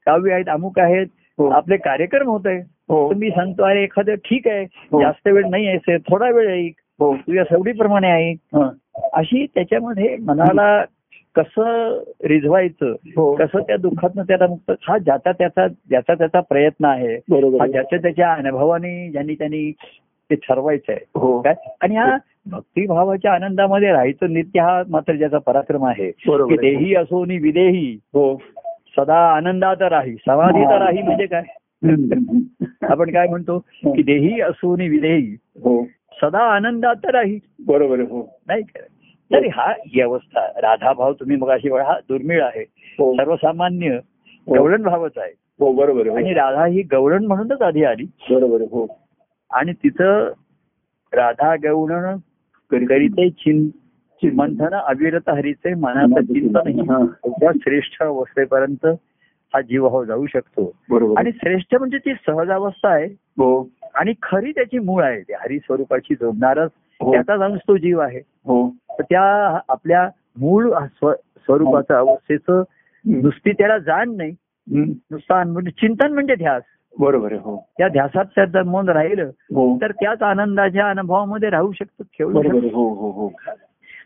[0.08, 1.08] काव्य आहेत अमुक आहेत.
[1.52, 5.02] आपले कार्यक्रम होत आहे हो तर मी सांगतो अरे एखादं ठीक आहे हो.
[5.02, 7.16] जास्त वेळ नाही आहे थोडा वेळ ऐक हो.
[7.16, 8.70] तुझ्या सवडीप्रमाणे ऐक हा.
[9.14, 10.84] अशी त्याच्यामध्ये मनाला
[11.36, 13.36] कसं रिझवायचं हो.
[13.36, 17.16] कसं त्या दुःखातनं त्याला मुक्त हा ज्याचा त्याचा ज्याचा त्याचा प्रयत्न आहे
[17.60, 19.72] हा ज्याच्या त्याच्या अनुभवाने ज्यांनी त्यांनी
[20.30, 21.06] ते ठरवायचं आहे.
[21.16, 21.42] हो.
[21.42, 21.54] काय?
[21.82, 22.18] आणि हा
[22.52, 26.12] भक्तिभावाच्या आनंदामध्ये राहायचं नित्य हा मात्र ज्याचा पराक्रम आहे.
[26.12, 28.38] की देही असो नि विदेही हो.
[28.98, 31.42] सदा आनंदात राही समाधीत राही म्हणजे काय?
[31.42, 31.67] हं.
[31.84, 35.84] आपण काय म्हणतो की देही असो नि विदेही हो.
[36.22, 37.40] सदा आनंदात राही.
[37.68, 38.40] बरोबर हो.
[38.48, 38.62] नाही
[39.32, 42.64] तर हा ही अवस्था राधाभाव तुम्ही मग अशी हा दुर्मिळ आहे.
[43.00, 43.14] हो.
[43.14, 44.00] सर्वसामान्य
[44.48, 45.32] गवळण भावच आहे.
[45.60, 46.16] हो बरोबर हो.
[46.16, 48.06] आणि राधा ही गवळण म्हणूनच आधी आली.
[48.30, 48.86] बरोबर हो.
[49.54, 50.32] आणि तिचं
[51.14, 52.18] राधा गवळण
[52.72, 53.70] करीते चिं
[54.36, 56.80] मंथन अविरत हरीचे मनाचं चिंतन.
[56.92, 57.52] हा.
[57.56, 58.88] श्रेष्ठ अवस्थेपर्यंत
[59.54, 60.72] हा जीव हो जाऊ शकतो.
[61.16, 63.06] आणि श्रेष्ठ म्हणजे ती सहज अवस्था आहे.
[63.22, 63.70] हो.
[63.96, 65.22] आणि खरी त्याची मूळ आहे.
[65.22, 66.72] ती हरी स्वरूपाची जोडणारच
[67.02, 67.14] हो.
[67.14, 68.20] त्याचाच अंश तो जीव आहे.
[68.70, 72.64] तर त्या आपल्या मूळ स्व- स्वरूपाचं अवस्थेचं
[73.06, 74.36] नुसती त्याला जाण नाही.
[75.12, 76.64] नुसता म्हणजे चिंतन म्हणजे ध्यास.
[77.00, 77.66] बरोबर हो.
[77.78, 79.78] त्या ध्यासात त्याचं मन राहिलं हो.
[79.82, 82.58] तर त्याच आनंदाच्या अनुभवामध्ये राहू शकतो खेळू शकतो.
[82.58, 83.30] हो हो हो.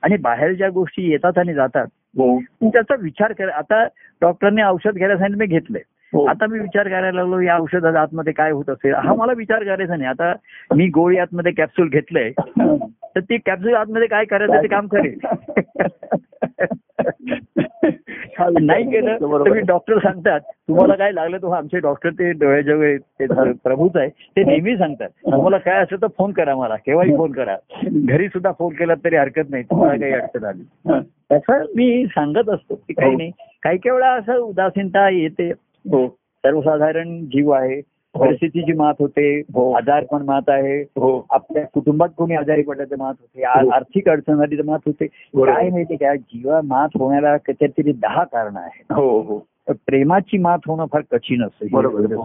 [0.01, 1.85] आणि बाहेर ज्या गोष्टी येतात आणि जातात
[2.17, 3.83] त्याचा विचार कर आता
[4.21, 5.81] डॉक्टरने औषध घ्यायला सांगितलं मी घेतलंय.
[6.13, 8.93] आता मी विचार करायला लागलो या औषधाच्या आतमध्ये काय होत असेल?
[8.93, 10.09] हा मला विचार करायचा नाही.
[10.09, 10.33] आता
[10.75, 12.31] मी गोळी आतमध्ये कॅप्सूल घेतलंय.
[13.15, 15.17] तर ती कॅप्सूल आतमध्ये काय करायचं ते काम करेल.
[18.61, 20.39] नाही केलं तर मी डॉक्टर सांगतात.
[20.67, 24.09] तुम्हाला काय लागलं तर आमचे डॉक्टर ते डोळ्याजवळ ते प्रभूच आहे.
[24.09, 25.09] ते नेहमी सांगतात.
[25.09, 26.75] तुम्हाला काय असेल तर फोन करा मला.
[26.75, 27.55] केव्हाही फोन करा.
[27.85, 29.63] घरी सुद्धा फोन केला तरी हरकत नाही.
[29.63, 30.89] तुम्हाला काही अडचण आली.
[30.89, 30.99] हा.
[31.31, 33.17] तसं मी सांगत असतो की काही हो.
[33.17, 33.31] नाही.
[33.63, 35.51] काही काही वेळा असं उदासीनता येते.
[35.85, 36.07] हो
[36.43, 37.79] सर्वसाधारण जीव आहे
[38.15, 39.71] परिस्थितीची मात होते हो.
[39.73, 43.69] आजार पण मात आहे हो आपल्या कुटुंबात कोणी आजारी पडलं तर मात होते हो.
[43.69, 45.05] आर्थिक अडचण आली तर मात होते.
[45.05, 49.39] काय माहिती काय जीवा मात होण्याला काहीतरी दहा कारण आहेत हो हो
[49.87, 51.65] प्रेमाची मात होणं फार कठीण असतं.
[51.65, 52.15] हे.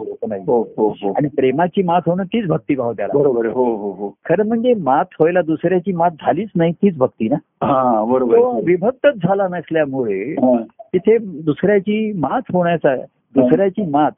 [0.41, 3.47] हो हो हो आणि प्रेमाची मात होणं तीच भक्तिभाव त्याला बरोबर.
[3.47, 7.37] हो हो हो खरं म्हणजे मात व्हायला दुसऱ्याची मात झालीच नाही तीच भक्ती ना
[7.67, 8.39] हा बरोबर.
[8.65, 10.57] विभक्तच झाला नसल्यामुळे हा.
[10.93, 12.95] तिथे दुसऱ्याची मात होण्याचा
[13.35, 14.11] दुसऱ्याची मात.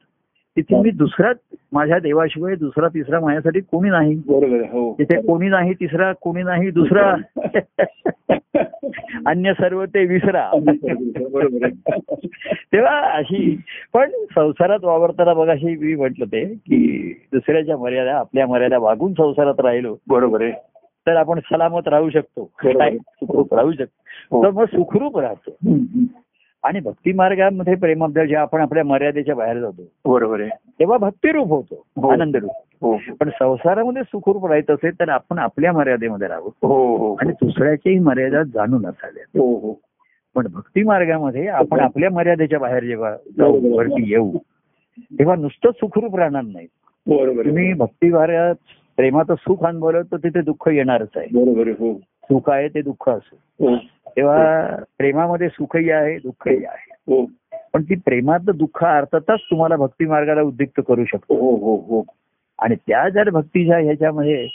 [0.57, 1.31] तिथे मी दुसरा
[1.71, 4.15] माझ्या देवाशिवाय दुसरा तिसरा माझ्यासाठी कोणी नाही.
[4.15, 4.61] बरोबर.
[4.61, 4.93] हो.
[4.93, 7.15] तिथे कोणी नाही तिसरा कोणी नाही दुसरा.
[9.25, 10.51] अन्य सर्व ते विसरा.
[12.73, 13.61] तेव्हा अशी
[13.93, 19.59] पण संसारात वावरताना बघ अशी मी म्हटलं ते की दुसऱ्याच्या मर्यादा आपल्या मर्यादा वागून संसारात
[19.59, 19.97] राहिलो.
[20.07, 20.51] बरोबर आहे.
[21.07, 22.51] तर आपण सलामत राहू शकतो.
[22.63, 24.03] राहू शकतो.
[24.31, 24.43] हो.
[24.43, 25.51] तर मग सुखरूप राहतो.
[26.63, 30.49] आणि भक्ती मार्गामध्ये प्रेमाबद्दल जेव्हा आपण आपल्या मर्यादेच्या बाहेर जातो बरोबर आहे.
[30.79, 32.09] तेव्हा भक्तिरूप होतो हो.
[32.09, 32.51] आनंदरूप
[32.81, 32.97] हो.
[33.19, 36.47] पण संसारामध्ये सुखरूप राहायचं असेल तर आपण आपल्या मर्यादेमध्ये राहू.
[36.47, 39.73] हो आणि दुसऱ्याच्याही मर्यादा जाणून असाव्यात हो हो.
[40.35, 43.15] पण भक्ती मार्गामध्ये आपण आपल्या मर्यादेच्या बाहेर जेव्हा.
[43.75, 44.31] वरती येऊ
[45.01, 46.67] तेव्हा नुसतं सुखरूप राहणार नाही.
[47.43, 48.55] तुम्ही भक्ती मार्गात
[48.97, 51.27] प्रेमाचं सुख अनुभवलं तर तिथे दुःख येणारच आहे.
[51.33, 51.93] बरोबर
[52.31, 53.75] सुख आहे ते दुःख असो.
[54.15, 54.67] तेव्हा
[54.97, 56.95] प्रेमामध्ये सुखही आहे दुःखही आहे.
[57.07, 57.25] हो.
[57.73, 61.35] पण ती प्रेमातलं दुःख अर्थातच तुम्हाला भक्ती मार्गाला उद्युक्त करू शकतो.
[61.35, 62.03] हो हो हो.
[62.59, 64.47] आणि त्या जर भक्तीच्या ह्याच्यामध्ये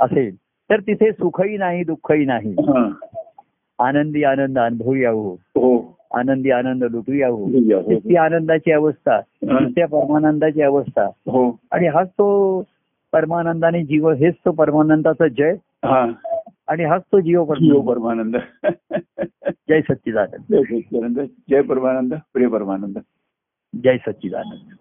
[0.00, 2.52] असेल तर तिथे सुखही नाही दुःखही नाही.
[2.52, 2.90] हा.
[3.78, 5.32] आनंदी आनंद अनुभवी आहो.
[5.32, 5.96] हो.
[6.14, 7.46] आनंदी आनंद लुटूया हो.
[7.98, 11.02] ती आनंदाची अवस्था त्या परमानंदाची अवस्था.
[11.70, 12.60] आणि हाच तो
[13.12, 15.52] परमानंदाने जीव हेच तो परमानंदाचा जय.
[16.68, 18.36] आणि हाच तो जीव जीव परमानंद परमानंद.
[19.68, 20.44] जय सच्चिदानंद.
[20.50, 22.98] जय सच्चिदानंद जय परमानंद प्रिय परमानंद.
[23.84, 24.76] जय सच्चिदानंद.